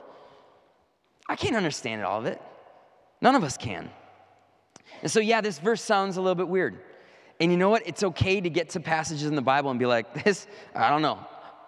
I 1.27 1.35
can't 1.35 1.55
understand 1.55 2.03
all 2.03 2.19
of 2.19 2.25
it. 2.27 2.41
None 3.21 3.35
of 3.35 3.43
us 3.43 3.57
can. 3.57 3.89
And 5.01 5.09
so, 5.11 5.19
yeah, 5.19 5.41
this 5.41 5.59
verse 5.59 5.81
sounds 5.81 6.17
a 6.17 6.21
little 6.21 6.35
bit 6.35 6.47
weird. 6.47 6.79
And 7.39 7.51
you 7.51 7.57
know 7.57 7.69
what? 7.69 7.87
It's 7.87 8.03
okay 8.03 8.39
to 8.39 8.49
get 8.49 8.69
to 8.71 8.79
passages 8.79 9.23
in 9.23 9.35
the 9.35 9.41
Bible 9.41 9.71
and 9.71 9.79
be 9.79 9.85
like, 9.85 10.23
this, 10.23 10.47
I 10.75 10.89
don't 10.89 11.01
know. 11.01 11.19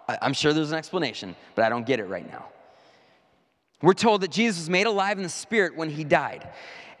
I'm 0.08 0.34
sure 0.34 0.52
there's 0.52 0.70
an 0.70 0.78
explanation, 0.78 1.34
but 1.54 1.64
I 1.64 1.68
don't 1.68 1.86
get 1.86 1.98
it 1.98 2.04
right 2.04 2.30
now. 2.30 2.46
We're 3.82 3.94
told 3.94 4.20
that 4.20 4.30
Jesus 4.30 4.62
was 4.62 4.70
made 4.70 4.86
alive 4.86 5.16
in 5.16 5.22
the 5.22 5.28
Spirit 5.28 5.76
when 5.76 5.90
he 5.90 6.04
died. 6.04 6.48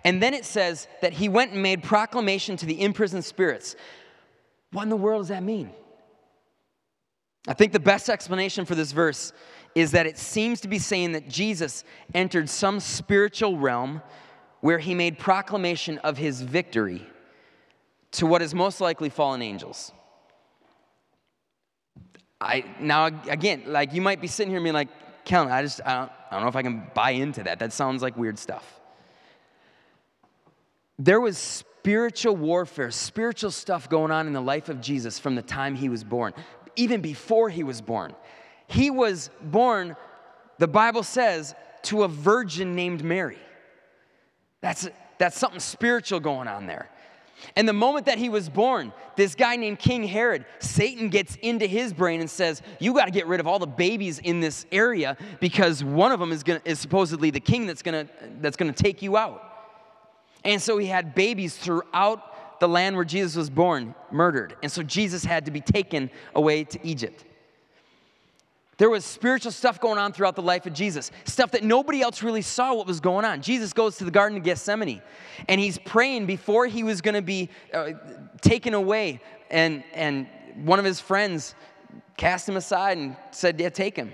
And 0.04 0.22
then 0.22 0.34
it 0.34 0.44
says 0.44 0.86
that 1.00 1.12
he 1.12 1.28
went 1.28 1.52
and 1.52 1.62
made 1.62 1.82
proclamation 1.82 2.56
to 2.58 2.66
the 2.66 2.80
imprisoned 2.80 3.24
spirits. 3.24 3.76
What 4.72 4.82
in 4.82 4.88
the 4.88 4.96
world 4.96 5.20
does 5.20 5.28
that 5.28 5.42
mean? 5.42 5.70
I 7.46 7.54
think 7.54 7.72
the 7.72 7.80
best 7.80 8.08
explanation 8.08 8.64
for 8.64 8.74
this 8.74 8.92
verse 8.92 9.32
is 9.74 9.92
that 9.92 10.06
it 10.06 10.18
seems 10.18 10.60
to 10.62 10.68
be 10.68 10.78
saying 10.78 11.12
that 11.12 11.28
Jesus 11.28 11.84
entered 12.14 12.48
some 12.48 12.80
spiritual 12.80 13.58
realm 13.58 14.02
where 14.64 14.78
he 14.78 14.94
made 14.94 15.18
proclamation 15.18 15.98
of 15.98 16.16
his 16.16 16.40
victory 16.40 17.06
to 18.10 18.24
what 18.24 18.40
is 18.40 18.54
most 18.54 18.80
likely 18.80 19.10
fallen 19.10 19.42
angels. 19.42 19.92
I 22.40 22.64
now 22.80 23.10
again, 23.28 23.64
like 23.66 23.92
you 23.92 24.00
might 24.00 24.22
be 24.22 24.26
sitting 24.26 24.48
here 24.48 24.56
and 24.56 24.64
being 24.64 24.72
like, 24.72 24.88
Kellen, 25.26 25.52
I 25.52 25.60
just 25.60 25.82
I 25.84 25.96
don't, 25.96 26.12
I 26.30 26.34
don't 26.36 26.42
know 26.44 26.48
if 26.48 26.56
I 26.56 26.62
can 26.62 26.90
buy 26.94 27.10
into 27.10 27.42
that. 27.42 27.58
That 27.58 27.74
sounds 27.74 28.00
like 28.00 28.16
weird 28.16 28.38
stuff. 28.38 28.80
There 30.98 31.20
was 31.20 31.36
spiritual 31.36 32.34
warfare, 32.34 32.90
spiritual 32.90 33.50
stuff 33.50 33.90
going 33.90 34.10
on 34.10 34.26
in 34.26 34.32
the 34.32 34.40
life 34.40 34.70
of 34.70 34.80
Jesus 34.80 35.18
from 35.18 35.34
the 35.34 35.42
time 35.42 35.74
he 35.74 35.90
was 35.90 36.02
born, 36.02 36.32
even 36.74 37.02
before 37.02 37.50
he 37.50 37.64
was 37.64 37.82
born. 37.82 38.14
He 38.66 38.88
was 38.90 39.28
born, 39.42 39.94
the 40.56 40.68
Bible 40.68 41.02
says, 41.02 41.54
to 41.82 42.04
a 42.04 42.08
virgin 42.08 42.74
named 42.74 43.04
Mary. 43.04 43.36
That's, 44.64 44.88
that's 45.18 45.38
something 45.38 45.60
spiritual 45.60 46.20
going 46.20 46.48
on 46.48 46.66
there. 46.66 46.88
And 47.54 47.68
the 47.68 47.74
moment 47.74 48.06
that 48.06 48.16
he 48.16 48.30
was 48.30 48.48
born, 48.48 48.94
this 49.14 49.34
guy 49.34 49.56
named 49.56 49.78
King 49.78 50.04
Herod, 50.04 50.46
Satan 50.58 51.10
gets 51.10 51.36
into 51.42 51.66
his 51.66 51.92
brain 51.92 52.20
and 52.20 52.30
says, 52.30 52.62
You 52.80 52.94
got 52.94 53.04
to 53.04 53.10
get 53.10 53.26
rid 53.26 53.40
of 53.40 53.46
all 53.46 53.58
the 53.58 53.66
babies 53.66 54.20
in 54.20 54.40
this 54.40 54.64
area 54.72 55.18
because 55.38 55.84
one 55.84 56.12
of 56.12 56.18
them 56.18 56.32
is, 56.32 56.42
gonna, 56.42 56.62
is 56.64 56.78
supposedly 56.78 57.28
the 57.28 57.40
king 57.40 57.66
that's 57.66 57.82
going 57.82 58.06
to 58.06 58.12
that's 58.40 58.56
gonna 58.56 58.72
take 58.72 59.02
you 59.02 59.18
out. 59.18 59.42
And 60.46 60.62
so 60.62 60.78
he 60.78 60.86
had 60.86 61.14
babies 61.14 61.54
throughout 61.54 62.58
the 62.58 62.68
land 62.68 62.96
where 62.96 63.04
Jesus 63.04 63.36
was 63.36 63.50
born 63.50 63.94
murdered. 64.10 64.56
And 64.62 64.72
so 64.72 64.82
Jesus 64.82 65.26
had 65.26 65.44
to 65.44 65.50
be 65.50 65.60
taken 65.60 66.08
away 66.34 66.64
to 66.64 66.78
Egypt. 66.82 67.26
There 68.76 68.90
was 68.90 69.04
spiritual 69.04 69.52
stuff 69.52 69.80
going 69.80 69.98
on 69.98 70.12
throughout 70.12 70.34
the 70.34 70.42
life 70.42 70.66
of 70.66 70.72
Jesus, 70.72 71.10
stuff 71.24 71.52
that 71.52 71.62
nobody 71.62 72.00
else 72.00 72.22
really 72.22 72.42
saw 72.42 72.74
what 72.74 72.86
was 72.86 73.00
going 73.00 73.24
on. 73.24 73.40
Jesus 73.40 73.72
goes 73.72 73.96
to 73.98 74.04
the 74.04 74.10
Garden 74.10 74.38
of 74.38 74.44
Gethsemane 74.44 75.00
and 75.48 75.60
he's 75.60 75.78
praying 75.78 76.26
before 76.26 76.66
he 76.66 76.82
was 76.82 77.00
going 77.00 77.14
to 77.14 77.22
be 77.22 77.50
uh, 77.72 77.92
taken 78.40 78.74
away. 78.74 79.20
And, 79.50 79.84
and 79.92 80.26
one 80.64 80.78
of 80.78 80.84
his 80.84 81.00
friends 81.00 81.54
cast 82.16 82.48
him 82.48 82.56
aside 82.56 82.98
and 82.98 83.16
said, 83.30 83.60
Yeah, 83.60 83.68
take 83.68 83.96
him. 83.96 84.12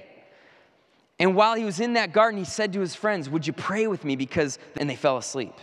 And 1.19 1.35
while 1.35 1.55
he 1.55 1.65
was 1.65 1.81
in 1.81 1.95
that 1.95 2.13
garden, 2.13 2.39
he 2.39 2.47
said 2.47 2.73
to 2.75 2.81
his 2.81 2.95
friends, 2.95 3.29
Would 3.31 3.47
you 3.47 3.53
pray 3.53 3.87
with 3.87 4.05
me? 4.05 4.17
Because, 4.17 4.59
and 4.79 4.89
they 4.89 4.97
fell 4.97 5.17
asleep. 5.17 5.55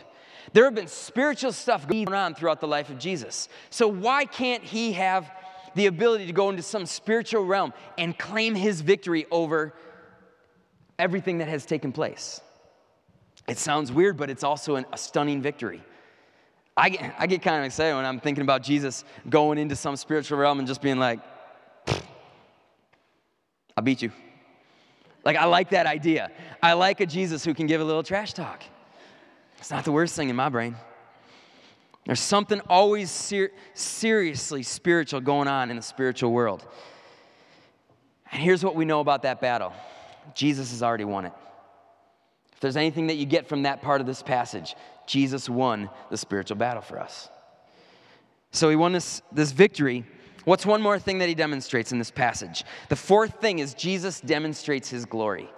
There 0.54 0.64
have 0.64 0.76
been 0.76 0.88
spiritual 0.88 1.52
stuff 1.52 1.88
going 1.88 2.14
on 2.14 2.34
throughout 2.34 2.62
the 2.62 2.68
life 2.68 2.90
of 2.90 2.98
Jesus. 2.98 3.50
So 3.70 3.88
why 3.88 4.26
can't 4.26 4.64
he 4.64 4.94
have 4.94 5.30
the 5.76 5.86
ability 5.88 6.28
to 6.28 6.34
go 6.34 6.50
into 6.50 6.64
some 6.64 6.86
spiritual 6.86 7.46
realm 7.46 7.74
and 7.98 8.18
claim 8.18 8.56
his 8.56 8.82
victory 8.82 9.26
over 9.32 9.74
everything 11.00 11.40
that 11.40 11.48
has 11.48 11.66
taken 11.66 11.92
place. 11.92 12.42
It 13.48 13.58
sounds 13.58 13.92
weird, 13.92 14.18
but 14.18 14.30
it's 14.30 14.44
also 14.44 14.76
an, 14.76 14.86
a 14.92 14.98
stunning 14.98 15.42
victory. 15.42 15.82
I 16.76 16.90
get, 16.90 17.16
I 17.18 17.28
get 17.28 17.42
kind 17.42 17.58
of 17.60 17.66
excited 17.66 17.96
when 17.96 18.06
I'm 18.06 18.20
thinking 18.20 18.44
about 18.44 18.62
Jesus 18.62 19.04
going 19.30 19.58
into 19.58 19.76
some 19.76 19.96
spiritual 19.96 20.38
realm 20.38 20.60
and 20.60 20.68
just 20.68 20.82
being 20.82 21.00
like, 21.00 21.20
I 23.76 23.82
beat 23.82 24.02
you. 24.02 24.12
Like, 25.24 25.38
I 25.38 25.46
like 25.46 25.72
that 25.72 25.86
idea. 25.86 26.32
I 26.62 26.74
like 26.74 27.00
a 27.00 27.06
Jesus 27.06 27.44
who 27.44 27.54
can 27.54 27.68
give 27.68 27.82
a 27.82 27.84
little 27.84 28.04
trash 28.04 28.34
talk. 28.34 28.64
It's 29.58 29.72
not 29.72 29.86
the 29.86 29.92
worst 29.92 30.16
thing 30.16 30.30
in 30.30 30.36
my 30.36 30.50
brain. 30.50 30.76
There's 32.08 32.22
something 32.22 32.62
always 32.70 33.12
ser- 33.12 33.52
seriously 33.74 34.64
spiritual 34.64 35.20
going 35.20 35.50
on 35.50 35.70
in 35.70 35.76
the 35.76 35.82
spiritual 35.82 36.32
world. 36.32 36.66
And 38.32 38.42
here's 38.42 38.64
what 38.64 38.76
we 38.76 38.86
know 38.86 39.02
about 39.02 39.24
that 39.24 39.42
battle 39.42 39.74
Jesus 40.34 40.72
has 40.72 40.82
already 40.82 41.04
won 41.04 41.26
it. 41.26 41.34
If 42.54 42.62
there's 42.62 42.78
anything 42.78 43.08
that 43.08 43.16
you 43.16 43.26
get 43.26 43.48
from 43.48 43.64
that 43.64 43.82
part 43.82 44.00
of 44.00 44.08
this 44.08 44.24
passage, 44.24 44.74
Jesus 45.06 45.50
won 45.50 45.90
the 46.10 46.18
spiritual 46.18 46.56
battle 46.56 46.82
for 46.82 46.98
us. 46.98 47.28
So 48.52 48.70
he 48.70 48.78
won 48.78 48.94
this, 48.94 49.22
this 49.34 49.52
victory. 49.52 50.06
What's 50.46 50.66
one 50.66 50.82
more 50.82 50.98
thing 51.00 51.20
that 51.20 51.28
he 51.28 51.36
demonstrates 51.36 51.92
in 51.92 52.00
this 52.00 52.10
passage? 52.10 52.64
The 52.88 52.96
fourth 52.96 53.42
thing 53.42 53.60
is 53.60 53.74
Jesus 53.74 54.22
demonstrates 54.22 54.90
his 54.90 55.04
glory. 55.04 55.50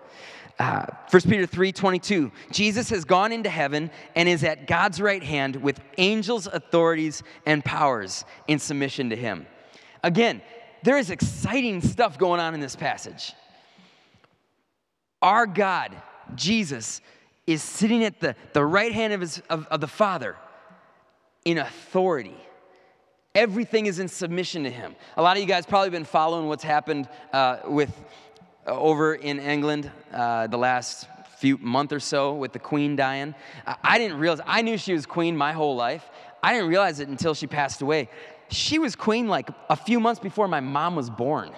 Uh, 0.60 0.86
1 1.10 1.22
Peter 1.22 1.46
3 1.46 1.72
22, 1.72 2.32
Jesus 2.52 2.90
has 2.90 3.06
gone 3.06 3.32
into 3.32 3.50
heaven 3.50 3.90
and 4.16 4.28
is 4.28 4.44
at 4.44 4.68
God's 4.68 5.00
right 5.00 5.24
hand 5.24 5.56
with 5.56 5.80
angels, 5.98 6.48
authorities, 6.48 7.24
and 7.46 7.64
powers 7.64 8.26
in 8.48 8.60
submission 8.60 9.10
to 9.10 9.16
him. 9.16 9.48
Again, 10.04 10.42
there 10.84 10.98
is 10.98 11.10
exciting 11.12 11.82
stuff 11.82 12.18
going 12.18 12.42
on 12.42 12.54
in 12.54 12.60
this 12.60 12.76
passage. 12.76 13.34
Our 15.22 15.46
God, 15.46 15.96
Jesus, 16.36 17.00
is 17.48 17.64
sitting 17.64 18.04
at 18.04 18.20
the, 18.20 18.36
the 18.54 18.64
right 18.64 18.92
hand 18.92 19.14
of, 19.14 19.22
his, 19.22 19.42
of, 19.50 19.66
of 19.68 19.80
the 19.80 19.88
Father 19.88 20.36
in 21.46 21.58
authority. 21.58 22.36
Everything 23.36 23.86
is 23.86 24.00
in 24.00 24.08
submission 24.08 24.64
to 24.64 24.70
him. 24.70 24.96
A 25.16 25.22
lot 25.22 25.38
of 25.38 25.42
you 25.42 25.48
guys 25.48 25.66
probably 25.66 25.90
been 25.90 26.06
following 26.06 26.48
what's 26.48 26.64
happened 26.64 27.08
uh, 27.32 27.60
with 27.66 27.92
over 28.66 29.16
in 29.16 29.40
England 29.40 29.92
uh, 30.14 30.48
the 30.48 30.58
last 30.58 31.08
few 31.38 31.58
month 31.58 31.94
or 31.94 32.00
so 32.00 32.34
with 32.34 32.52
the 32.52 32.60
Queen 32.60 32.96
dying. 32.96 33.34
I 33.84 33.98
didn't 33.98 34.18
realize 34.18 34.42
I 34.46 34.62
knew 34.62 34.78
she 34.78 34.94
was 34.94 35.06
Queen 35.06 35.38
my 35.38 35.54
whole 35.54 35.76
life. 35.76 36.04
I 36.44 36.54
didn't 36.54 36.70
realize 36.70 37.00
it 37.00 37.08
until 37.08 37.34
she 37.34 37.48
passed 37.48 37.82
away. 37.82 38.10
She 38.50 38.80
was 38.80 38.96
Queen 38.96 39.28
like 39.28 39.50
a 39.70 39.76
few 39.76 40.00
months 40.00 40.20
before 40.20 40.48
my 40.48 40.60
mom 40.60 40.96
was 40.96 41.10
born. 41.10 41.52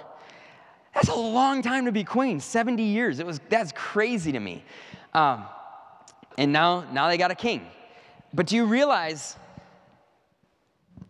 That's 0.94 1.10
a 1.10 1.16
long 1.16 1.62
time 1.62 1.86
to 1.86 1.92
be 1.92 2.04
queen, 2.04 2.40
70 2.40 2.84
years. 2.84 3.20
It 3.20 3.26
was, 3.26 3.40
that's 3.50 3.72
crazy 3.72 4.34
to 4.34 4.40
me. 4.40 4.64
Um, 5.14 5.46
and 6.38 6.52
now, 6.52 6.86
now 6.92 7.08
they 7.08 7.18
got 7.18 7.32
a 7.32 7.36
king. 7.36 7.66
But 8.34 8.48
do 8.48 8.56
you 8.56 8.66
realize 8.66 9.38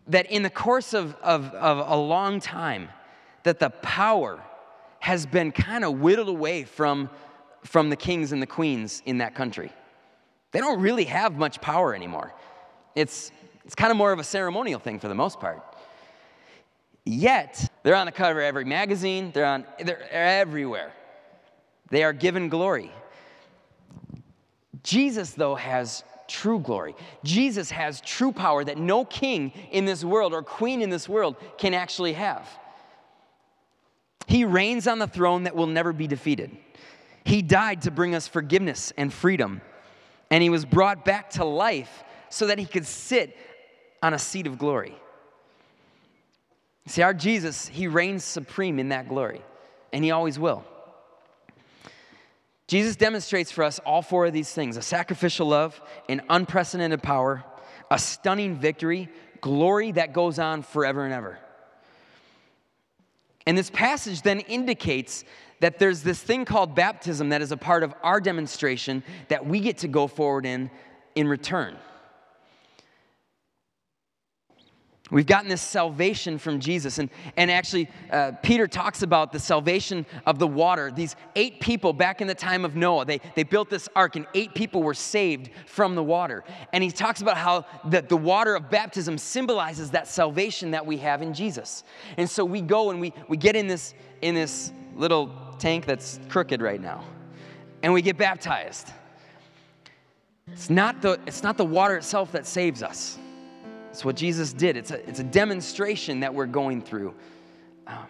that 0.08 0.26
in 0.26 0.42
the 0.42 0.50
course 0.50 0.94
of, 0.94 1.14
of, 1.16 1.52
of 1.54 1.90
a 1.90 1.96
long 1.96 2.40
time, 2.40 2.88
that 3.42 3.58
the 3.58 3.70
power 3.70 4.40
has 5.02 5.26
been 5.26 5.50
kind 5.50 5.84
of 5.84 5.98
whittled 5.98 6.28
away 6.28 6.62
from, 6.62 7.10
from 7.64 7.90
the 7.90 7.96
kings 7.96 8.30
and 8.30 8.40
the 8.40 8.46
queens 8.46 9.02
in 9.04 9.18
that 9.18 9.34
country? 9.34 9.72
They 10.52 10.60
don't 10.60 10.80
really 10.80 11.06
have 11.06 11.36
much 11.36 11.60
power 11.60 11.92
anymore. 11.92 12.32
It's, 12.94 13.32
it's 13.64 13.74
kind 13.74 13.90
of 13.90 13.96
more 13.96 14.12
of 14.12 14.20
a 14.20 14.24
ceremonial 14.24 14.78
thing 14.78 15.00
for 15.00 15.08
the 15.08 15.14
most 15.16 15.40
part. 15.40 15.60
Yet, 17.04 17.68
they're 17.82 17.96
on 17.96 18.06
the 18.06 18.12
cover 18.12 18.38
of 18.38 18.44
every 18.44 18.64
magazine, 18.64 19.32
they're, 19.34 19.44
on, 19.44 19.66
they're 19.84 20.08
everywhere. 20.12 20.92
They 21.90 22.04
are 22.04 22.12
given 22.12 22.48
glory. 22.48 22.92
Jesus, 24.84 25.32
though, 25.32 25.56
has 25.56 26.04
true 26.28 26.60
glory. 26.60 26.94
Jesus 27.24 27.72
has 27.72 28.00
true 28.02 28.30
power 28.30 28.62
that 28.62 28.78
no 28.78 29.04
king 29.04 29.52
in 29.72 29.84
this 29.84 30.04
world 30.04 30.32
or 30.32 30.44
queen 30.44 30.80
in 30.80 30.90
this 30.90 31.08
world 31.08 31.34
can 31.58 31.74
actually 31.74 32.12
have. 32.12 32.48
He 34.26 34.44
reigns 34.44 34.86
on 34.86 34.98
the 34.98 35.06
throne 35.06 35.44
that 35.44 35.56
will 35.56 35.66
never 35.66 35.92
be 35.92 36.06
defeated. 36.06 36.56
He 37.24 37.42
died 37.42 37.82
to 37.82 37.90
bring 37.90 38.14
us 38.14 38.26
forgiveness 38.26 38.92
and 38.96 39.12
freedom, 39.12 39.60
and 40.30 40.42
he 40.42 40.50
was 40.50 40.64
brought 40.64 41.04
back 41.04 41.30
to 41.30 41.44
life 41.44 42.02
so 42.30 42.46
that 42.46 42.58
he 42.58 42.66
could 42.66 42.86
sit 42.86 43.36
on 44.02 44.14
a 44.14 44.18
seat 44.18 44.46
of 44.46 44.58
glory. 44.58 44.96
See, 46.86 47.02
our 47.02 47.14
Jesus, 47.14 47.68
he 47.68 47.86
reigns 47.86 48.24
supreme 48.24 48.78
in 48.78 48.88
that 48.88 49.08
glory, 49.08 49.40
and 49.92 50.02
he 50.02 50.10
always 50.10 50.38
will. 50.38 50.64
Jesus 52.66 52.96
demonstrates 52.96 53.52
for 53.52 53.64
us 53.64 53.78
all 53.80 54.02
four 54.02 54.26
of 54.26 54.32
these 54.32 54.52
things 54.52 54.76
a 54.76 54.82
sacrificial 54.82 55.46
love, 55.46 55.80
an 56.08 56.22
unprecedented 56.28 57.02
power, 57.02 57.44
a 57.90 57.98
stunning 57.98 58.56
victory, 58.56 59.08
glory 59.40 59.92
that 59.92 60.12
goes 60.12 60.38
on 60.38 60.62
forever 60.62 61.04
and 61.04 61.12
ever. 61.12 61.38
And 63.46 63.56
this 63.56 63.70
passage 63.70 64.22
then 64.22 64.40
indicates 64.40 65.24
that 65.60 65.78
there's 65.78 66.02
this 66.02 66.20
thing 66.20 66.44
called 66.44 66.74
baptism 66.74 67.28
that 67.30 67.42
is 67.42 67.52
a 67.52 67.56
part 67.56 67.82
of 67.82 67.94
our 68.02 68.20
demonstration 68.20 69.02
that 69.28 69.46
we 69.46 69.60
get 69.60 69.78
to 69.78 69.88
go 69.88 70.06
forward 70.06 70.44
in 70.46 70.70
in 71.14 71.28
return. 71.28 71.76
We've 75.12 75.26
gotten 75.26 75.50
this 75.50 75.60
salvation 75.60 76.38
from 76.38 76.58
Jesus. 76.58 76.98
And, 76.98 77.10
and 77.36 77.50
actually, 77.50 77.90
uh, 78.10 78.32
Peter 78.42 78.66
talks 78.66 79.02
about 79.02 79.30
the 79.30 79.38
salvation 79.38 80.06
of 80.24 80.38
the 80.38 80.46
water. 80.46 80.90
These 80.90 81.16
eight 81.36 81.60
people 81.60 81.92
back 81.92 82.22
in 82.22 82.26
the 82.26 82.34
time 82.34 82.64
of 82.64 82.76
Noah, 82.76 83.04
they, 83.04 83.20
they 83.34 83.42
built 83.42 83.68
this 83.68 83.90
ark, 83.94 84.16
and 84.16 84.26
eight 84.32 84.54
people 84.54 84.82
were 84.82 84.94
saved 84.94 85.50
from 85.66 85.94
the 85.94 86.02
water. 86.02 86.44
And 86.72 86.82
he 86.82 86.90
talks 86.90 87.20
about 87.20 87.36
how 87.36 87.66
the, 87.84 88.00
the 88.00 88.16
water 88.16 88.54
of 88.54 88.70
baptism 88.70 89.18
symbolizes 89.18 89.90
that 89.90 90.08
salvation 90.08 90.70
that 90.70 90.86
we 90.86 90.96
have 90.96 91.20
in 91.20 91.34
Jesus. 91.34 91.84
And 92.16 92.28
so 92.28 92.42
we 92.42 92.62
go 92.62 92.90
and 92.90 92.98
we, 92.98 93.12
we 93.28 93.36
get 93.36 93.54
in 93.54 93.66
this, 93.66 93.92
in 94.22 94.34
this 94.34 94.72
little 94.96 95.30
tank 95.58 95.84
that's 95.84 96.20
crooked 96.30 96.62
right 96.62 96.80
now, 96.80 97.04
and 97.82 97.92
we 97.92 98.00
get 98.00 98.16
baptized. 98.16 98.90
It's 100.50 100.70
not 100.70 101.02
the, 101.02 101.20
it's 101.26 101.42
not 101.42 101.58
the 101.58 101.66
water 101.66 101.96
itself 101.96 102.32
that 102.32 102.46
saves 102.46 102.82
us. 102.82 103.18
It's 103.92 104.06
what 104.06 104.16
Jesus 104.16 104.54
did. 104.54 104.78
It's 104.78 104.90
a, 104.90 105.06
it's 105.06 105.20
a 105.20 105.24
demonstration 105.24 106.20
that 106.20 106.34
we're 106.34 106.46
going 106.46 106.80
through. 106.80 107.12
Um, 107.86 108.06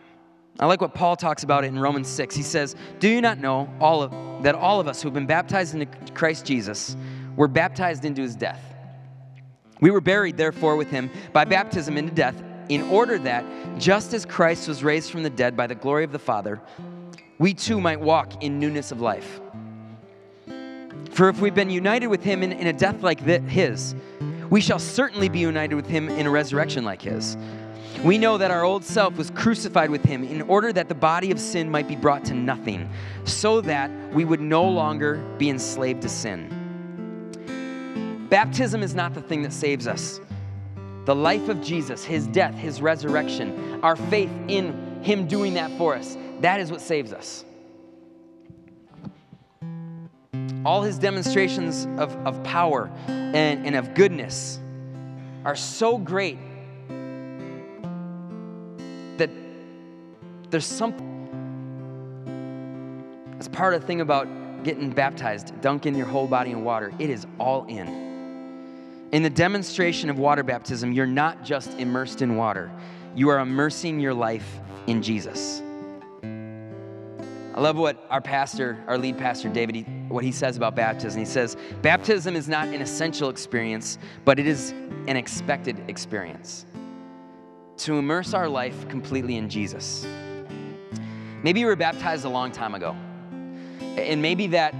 I 0.61 0.67
like 0.67 0.81
what 0.81 0.95
Paul 0.95 1.17
talks 1.17 1.43
about 1.43 1.65
in 1.65 1.77
Romans 1.77 2.07
6. 2.07 2.37
He 2.37 2.45
says, 2.45 2.77
Do 3.01 3.09
you 3.09 3.21
not 3.21 3.39
know 3.39 3.69
all 3.81 4.01
of, 4.01 4.45
that 4.45 4.55
all 4.55 4.79
of 4.79 4.87
us 4.87 5.03
who 5.03 5.09
have 5.09 5.15
been 5.15 5.27
baptized 5.27 5.75
into 5.75 5.87
Christ 6.13 6.47
Jesus 6.47 6.97
were 7.35 7.49
baptized 7.49 8.05
into 8.05 8.23
his 8.23 8.37
death? 8.37 8.63
We 9.81 9.91
were 9.91 10.01
buried, 10.01 10.37
therefore, 10.37 10.77
with 10.77 10.89
him 10.89 11.11
by 11.33 11.45
baptism 11.47 11.99
into 11.99 12.15
death, 12.15 12.41
in 12.69 12.83
order 12.83 13.19
that, 13.19 13.45
just 13.77 14.15
as 14.15 14.25
Christ 14.25 14.69
was 14.69 14.85
raised 14.85 15.11
from 15.11 15.25
the 15.25 15.31
dead 15.31 15.57
by 15.57 15.67
the 15.67 15.75
glory 15.75 16.05
of 16.05 16.13
the 16.13 16.19
Father, 16.21 16.61
we 17.41 17.55
too 17.55 17.81
might 17.81 18.01
walk 18.01 18.45
in 18.45 18.61
newness 18.61 18.93
of 18.93 19.01
life. 19.01 19.41
For 21.11 21.29
if 21.29 21.41
we've 21.41 21.57
been 21.57 21.71
united 21.71 22.07
with 22.07 22.23
him 22.23 22.45
in, 22.45 22.53
in 22.53 22.69
a 22.69 22.73
death 22.73 23.03
like 23.03 23.19
his, 23.21 23.97
we 24.53 24.61
shall 24.61 24.79
certainly 24.79 25.31
be 25.31 25.39
united 25.39 25.75
with 25.75 25.87
him 25.87 26.11
in 26.11 26.27
a 26.27 26.31
resurrection 26.31 26.85
like 26.85 27.01
his. 27.01 27.39
We 28.05 28.19
know 28.19 28.37
that 28.37 28.51
our 28.51 28.65
old 28.65 28.85
self 28.85 29.17
was 29.17 29.31
crucified 29.31 29.89
with 29.89 30.05
him 30.05 30.23
in 30.23 30.43
order 30.43 30.75
that 30.75 30.91
the 30.91 30.95
body 30.95 31.31
of 31.31 31.41
sin 31.41 31.71
might 31.71 31.89
be 31.89 31.97
brought 31.97 32.23
to 32.27 32.35
nothing, 32.35 32.91
so 33.25 33.63
that 33.63 33.91
we 34.13 34.27
would 34.27 34.43
no 34.43 34.63
longer 34.69 35.25
be 35.39 35.49
enslaved 35.49 36.03
to 36.03 36.11
sin. 36.11 36.51
Baptism 38.29 38.83
is 38.83 38.95
not 38.95 39.15
the 39.15 39.23
thing 39.23 39.41
that 39.41 39.55
saves 39.55 39.87
us. 39.87 40.21
The 41.07 41.15
life 41.15 41.49
of 41.49 41.63
Jesus, 41.63 42.05
his 42.05 42.27
death, 42.27 42.55
his 42.55 42.83
resurrection, 42.83 43.81
our 43.83 43.97
faith 43.97 44.31
in 44.49 45.01
him 45.03 45.27
doing 45.27 45.55
that 45.55 45.71
for 45.79 45.95
us, 45.95 46.19
that 46.43 46.61
is 46.61 46.71
what 46.71 46.83
saves 46.83 47.15
us. 47.15 47.47
All 50.65 50.83
his 50.83 50.99
demonstrations 50.99 51.87
of, 51.99 52.15
of 52.27 52.43
power 52.45 52.91
and, 53.09 53.67
and 53.67 53.75
of 53.75 53.95
goodness 53.95 54.61
are 55.45 55.57
so 55.57 55.99
great 55.99 56.39
that 59.19 59.31
there's 60.51 60.67
something 60.67 61.09
that's 63.33 63.49
part 63.49 63.75
of 63.75 63.81
the 63.81 63.87
thing 63.87 64.01
about 64.01 64.29
getting 64.63 64.91
baptized 64.91 65.61
dunking 65.61 65.97
your 65.97 66.07
whole 66.07 66.29
body 66.29 66.53
in 66.53 66.63
water. 66.63 66.93
It 67.01 67.11
is 67.11 67.27
all 67.41 67.67
in. 67.67 69.09
In 69.11 69.23
the 69.25 69.31
demonstration 69.31 70.09
of 70.09 70.19
water 70.19 70.45
baptism 70.45 70.93
you're 70.93 71.07
not 71.07 71.43
just 71.45 71.79
immersed 71.81 72.23
in 72.23 72.37
water. 72.37 72.71
You 73.17 73.29
are 73.31 73.41
immersing 73.41 73.99
your 73.99 74.15
life 74.15 74.61
in 74.87 75.03
jesus. 75.03 75.61
I 77.55 77.61
love 77.61 77.77
what 77.77 78.07
our 78.09 78.23
pastor, 78.23 78.83
our 78.87 78.97
lead 78.97 79.19
pastor, 79.19 79.51
David, 79.51 79.75
he, 79.75 79.87
what 80.13 80.25
he 80.25 80.33
says 80.33 80.57
about 80.57 80.75
baptism. 80.77 81.19
He 81.19 81.25
says, 81.25 81.57
Baptism 81.81 82.37
is 82.37 82.49
not 82.49 82.69
an 82.69 82.81
essential 82.81 83.29
experience, 83.29 83.99
but 84.25 84.39
it 84.39 84.47
is 84.47 84.71
an 85.09 85.17
expected 85.17 85.83
experience. 85.89 86.67
To 87.79 87.95
immerse 87.95 88.35
our 88.35 88.49
life 88.49 88.89
completely 88.89 89.37
in 89.37 89.49
Jesus. 89.49 90.07
Maybe 91.43 91.61
you 91.61 91.67
were 91.67 91.77
baptized 91.77 92.25
a 92.25 92.29
long 92.29 92.53
time 92.53 92.75
ago. 92.75 92.95
And 93.81 94.23
maybe 94.23 94.47
that 94.49 94.75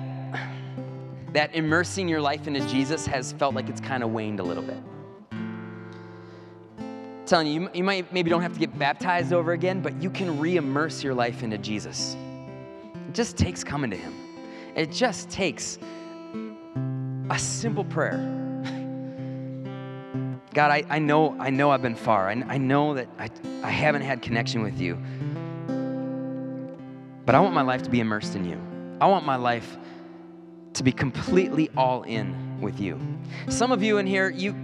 that 1.33 1.55
immersing 1.55 2.09
your 2.09 2.21
life 2.21 2.47
into 2.47 2.61
Jesus 2.69 3.07
has 3.07 3.33
felt 3.33 3.55
like 3.55 3.69
it's 3.69 3.81
kind 3.81 4.03
of 4.03 4.11
waned 4.11 4.39
a 4.39 4.43
little 4.43 4.63
bit. 4.63 4.77
I'm 6.83 7.27
telling 7.27 7.47
you, 7.47 7.71
you 7.73 7.83
might 7.83 8.13
maybe 8.13 8.29
don't 8.29 8.43
have 8.43 8.53
to 8.53 8.61
get 8.61 8.79
baptized 8.79 9.33
over 9.33 9.53
again, 9.53 9.81
but 9.81 10.01
you 10.03 10.11
can 10.11 10.39
re-immerse 10.39 11.03
your 11.03 11.15
life 11.15 11.43
into 11.43 11.57
Jesus. 11.57 12.17
It 13.09 13.15
just 13.15 13.39
takes 13.39 13.65
coming 13.65 13.91
to 13.91 13.97
Him. 13.97 14.22
It 14.75 14.91
just 14.91 15.31
takes 15.31 15.79
a 17.31 17.39
simple 17.39 17.85
prayer. 17.85 18.19
God, 20.55 20.71
I, 20.71 20.85
I 20.89 20.99
know 20.99 21.37
I 21.39 21.51
know 21.51 21.71
I've 21.71 21.83
been 21.83 21.97
far. 21.97 22.29
I, 22.29 22.43
I 22.47 22.59
know 22.59 22.95
that 22.95 23.09
I, 23.19 23.31
I 23.63 23.71
haven't 23.71 24.03
had 24.03 24.23
connection 24.23 24.63
with 24.63 24.81
you. 24.81 24.99
But 27.25 27.35
I 27.35 27.41
want 27.41 27.55
my 27.55 27.63
life 27.63 27.83
to 27.85 27.91
be 27.91 28.01
immersed 28.01 28.35
in 28.35 28.45
you. 28.45 28.61
I 29.01 29.07
want 29.07 29.25
my 29.25 29.37
life 29.37 29.77
to 30.75 30.83
be 30.83 30.93
completely 30.93 31.71
all 31.77 32.03
in 32.03 32.61
with 32.61 32.81
you. 32.81 32.99
Some 33.49 33.73
of 33.73 33.83
you 33.83 33.99
in 33.99 34.07
here, 34.07 34.31
you, 34.31 34.57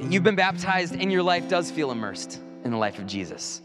you've 0.00 0.22
been 0.22 0.36
baptized 0.36 0.94
and 0.94 1.10
your 1.10 1.22
life 1.22 1.48
does 1.48 1.70
feel 1.70 1.90
immersed 1.90 2.40
in 2.64 2.70
the 2.70 2.76
life 2.76 2.98
of 2.98 3.06
Jesus. 3.06 3.62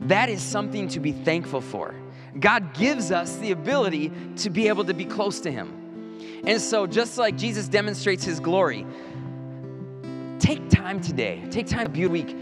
That 0.00 0.28
is 0.28 0.42
something 0.42 0.88
to 0.88 1.00
be 1.00 1.12
thankful 1.12 1.60
for. 1.60 1.94
God 2.38 2.74
gives 2.74 3.10
us 3.10 3.36
the 3.36 3.52
ability 3.52 4.12
to 4.36 4.50
be 4.50 4.68
able 4.68 4.84
to 4.84 4.94
be 4.94 5.04
close 5.04 5.40
to 5.40 5.50
Him. 5.50 5.74
And 6.46 6.60
so, 6.60 6.86
just 6.86 7.18
like 7.18 7.36
Jesus 7.36 7.68
demonstrates 7.68 8.24
His 8.24 8.40
glory, 8.40 8.86
take 10.38 10.68
time 10.70 11.00
today, 11.00 11.44
take 11.50 11.66
time 11.66 11.86
a 11.86 11.88
beautiful 11.88 12.12
week 12.12 12.36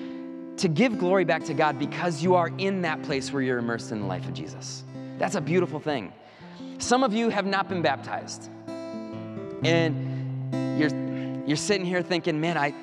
to 0.59 0.69
give 0.69 0.99
glory 0.99 1.25
back 1.25 1.45
to 1.45 1.55
God 1.55 1.79
because 1.79 2.23
you 2.23 2.35
are 2.35 2.51
in 2.59 2.83
that 2.83 3.03
place 3.03 3.33
where 3.33 3.43
you're 3.43 3.59
immersed 3.59 3.93
in 3.93 4.01
the 4.01 4.07
life 4.07 4.27
of 4.27 4.35
Jesus. 4.35 4.85
That's 5.19 5.35
a 5.35 5.41
beautiful 5.41 5.81
thing. 5.81 6.13
Some 6.79 7.03
of 7.03 7.13
you 7.13 7.29
have 7.29 7.47
not 7.47 7.69
been 7.69 7.83
baptized. 7.83 8.51
And 9.65 10.79
you're, 10.79 10.91
you're 11.47 11.57
sitting 11.57 11.87
here 11.87 12.03
thinking, 12.03 12.41
man, 12.41 12.57
I, 12.57 12.75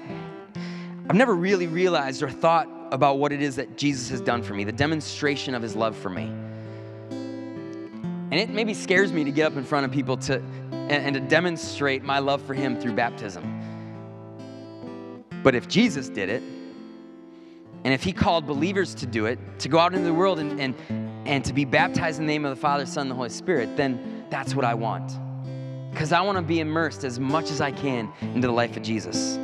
I've 1.09 1.15
never 1.15 1.35
really 1.35 1.67
realized 1.67 2.23
or 2.23 2.29
thought 2.29 2.67
about 2.91 3.17
what 3.17 3.31
it 3.31 3.41
is 3.41 3.55
that 3.55 3.77
Jesus 3.77 4.09
has 4.09 4.21
done 4.21 4.43
for 4.43 4.53
me, 4.53 4.63
the 4.63 4.71
demonstration 4.71 5.55
of 5.55 5.61
his 5.61 5.75
love 5.75 5.97
for 5.97 6.09
me. 6.09 6.31
And 8.33 8.41
it 8.41 8.49
maybe 8.49 8.73
scares 8.73 9.13
me 9.13 9.23
to 9.25 9.31
get 9.31 9.45
up 9.45 9.57
in 9.57 9.63
front 9.63 9.85
of 9.85 9.91
people 9.91 10.17
to, 10.17 10.41
and, 10.71 10.91
and 10.91 11.13
to 11.13 11.19
demonstrate 11.19 12.01
my 12.01 12.17
love 12.17 12.41
for 12.41 12.55
him 12.55 12.81
through 12.81 12.93
baptism. 12.93 13.43
But 15.43 15.53
if 15.53 15.67
Jesus 15.67 16.09
did 16.09 16.29
it, 16.29 16.41
and 16.41 17.93
if 17.93 18.01
he 18.01 18.11
called 18.11 18.47
believers 18.47 18.95
to 18.95 19.05
do 19.05 19.27
it, 19.27 19.37
to 19.59 19.69
go 19.69 19.77
out 19.77 19.93
into 19.93 20.05
the 20.05 20.13
world 20.15 20.39
and, 20.39 20.59
and, 20.59 20.73
and 21.27 21.45
to 21.45 21.53
be 21.53 21.63
baptized 21.63 22.19
in 22.19 22.25
the 22.25 22.33
name 22.33 22.43
of 22.43 22.49
the 22.49 22.59
Father, 22.59 22.87
Son, 22.87 23.01
and 23.03 23.11
the 23.11 23.15
Holy 23.15 23.29
Spirit, 23.29 23.77
then 23.77 24.25
that's 24.31 24.55
what 24.55 24.65
I 24.65 24.73
want. 24.73 25.13
Because 25.91 26.11
I 26.11 26.21
want 26.21 26.39
to 26.39 26.41
be 26.41 26.59
immersed 26.59 27.03
as 27.03 27.19
much 27.19 27.51
as 27.51 27.61
I 27.61 27.71
can 27.71 28.11
into 28.19 28.47
the 28.47 28.51
life 28.51 28.75
of 28.75 28.81
Jesus. 28.81 29.37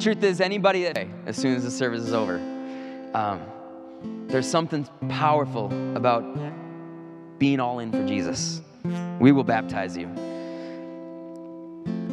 Truth 0.00 0.24
is, 0.24 0.40
anybody 0.40 0.86
as 0.86 1.36
soon 1.36 1.54
as 1.54 1.62
the 1.62 1.70
service 1.70 2.02
is 2.02 2.12
over, 2.12 2.38
um, 3.14 3.40
there's 4.36 4.46
something 4.46 4.84
powerful 5.08 5.72
about 5.96 6.22
being 7.38 7.58
all 7.58 7.78
in 7.78 7.90
for 7.90 8.06
Jesus. 8.06 8.60
We 9.18 9.32
will 9.32 9.44
baptize 9.44 9.96
you. 9.96 10.08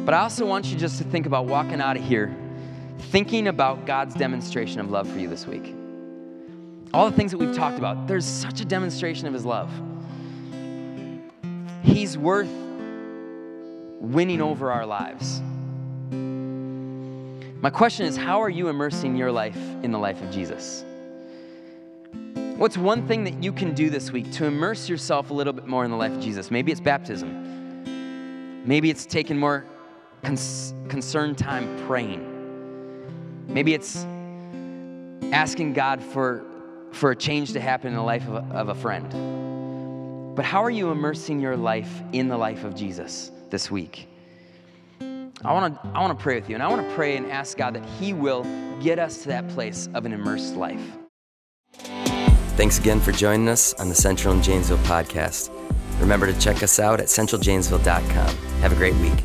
But 0.06 0.14
I 0.14 0.20
also 0.20 0.46
want 0.46 0.64
you 0.64 0.78
just 0.78 0.96
to 0.96 1.04
think 1.04 1.26
about 1.26 1.44
walking 1.44 1.82
out 1.82 1.98
of 1.98 2.02
here 2.02 2.34
thinking 2.98 3.48
about 3.48 3.84
God's 3.84 4.14
demonstration 4.14 4.80
of 4.80 4.90
love 4.90 5.06
for 5.06 5.18
you 5.18 5.28
this 5.28 5.46
week. 5.46 5.74
All 6.94 7.10
the 7.10 7.14
things 7.14 7.30
that 7.30 7.36
we've 7.36 7.54
talked 7.54 7.76
about, 7.76 8.06
there's 8.06 8.24
such 8.24 8.62
a 8.62 8.64
demonstration 8.64 9.26
of 9.26 9.34
His 9.34 9.44
love. 9.44 9.70
He's 11.82 12.16
worth 12.16 12.48
winning 14.00 14.40
over 14.40 14.72
our 14.72 14.86
lives. 14.86 15.42
My 17.60 17.68
question 17.68 18.06
is 18.06 18.16
how 18.16 18.40
are 18.40 18.48
you 18.48 18.68
immersing 18.68 19.14
your 19.14 19.30
life 19.30 19.58
in 19.82 19.92
the 19.92 19.98
life 19.98 20.22
of 20.22 20.30
Jesus? 20.30 20.86
What's 22.56 22.78
one 22.78 23.08
thing 23.08 23.24
that 23.24 23.42
you 23.42 23.52
can 23.52 23.74
do 23.74 23.90
this 23.90 24.12
week 24.12 24.30
to 24.32 24.44
immerse 24.44 24.88
yourself 24.88 25.30
a 25.30 25.34
little 25.34 25.52
bit 25.52 25.66
more 25.66 25.84
in 25.84 25.90
the 25.90 25.96
life 25.96 26.12
of 26.12 26.20
Jesus? 26.20 26.52
Maybe 26.52 26.70
it's 26.70 26.80
baptism. 26.80 28.64
Maybe 28.64 28.90
it's 28.90 29.06
taking 29.06 29.36
more 29.36 29.66
cons- 30.22 30.72
concerned 30.88 31.36
time 31.36 31.76
praying. 31.88 32.30
Maybe 33.48 33.74
it's 33.74 34.04
asking 35.32 35.72
God 35.72 36.00
for, 36.00 36.44
for 36.92 37.10
a 37.10 37.16
change 37.16 37.54
to 37.54 37.60
happen 37.60 37.88
in 37.88 37.96
the 37.96 38.02
life 38.02 38.28
of 38.28 38.34
a, 38.34 38.54
of 38.54 38.68
a 38.68 38.74
friend. 38.76 40.36
But 40.36 40.44
how 40.44 40.62
are 40.62 40.70
you 40.70 40.92
immersing 40.92 41.40
your 41.40 41.56
life 41.56 42.02
in 42.12 42.28
the 42.28 42.38
life 42.38 42.62
of 42.62 42.76
Jesus 42.76 43.32
this 43.50 43.68
week? 43.68 44.06
I 45.00 45.52
want 45.52 45.74
to 45.74 45.88
I 45.88 46.00
want 46.00 46.16
to 46.16 46.22
pray 46.22 46.36
with 46.36 46.48
you, 46.48 46.54
and 46.54 46.62
I 46.62 46.68
want 46.68 46.88
to 46.88 46.94
pray 46.94 47.16
and 47.16 47.30
ask 47.30 47.58
God 47.58 47.74
that 47.74 47.84
He 47.84 48.12
will 48.12 48.44
get 48.80 49.00
us 49.00 49.22
to 49.22 49.28
that 49.28 49.48
place 49.48 49.88
of 49.92 50.06
an 50.06 50.12
immersed 50.12 50.54
life. 50.54 51.03
Thanks 52.56 52.78
again 52.78 53.00
for 53.00 53.10
joining 53.10 53.48
us 53.48 53.74
on 53.74 53.88
the 53.88 53.94
Central 53.94 54.32
and 54.32 54.42
Janesville 54.42 54.78
podcast. 54.78 55.50
Remember 56.00 56.26
to 56.26 56.38
check 56.38 56.62
us 56.62 56.78
out 56.78 57.00
at 57.00 57.06
centraljanesville.com. 57.06 58.36
Have 58.60 58.72
a 58.72 58.76
great 58.76 58.94
week. 58.96 59.18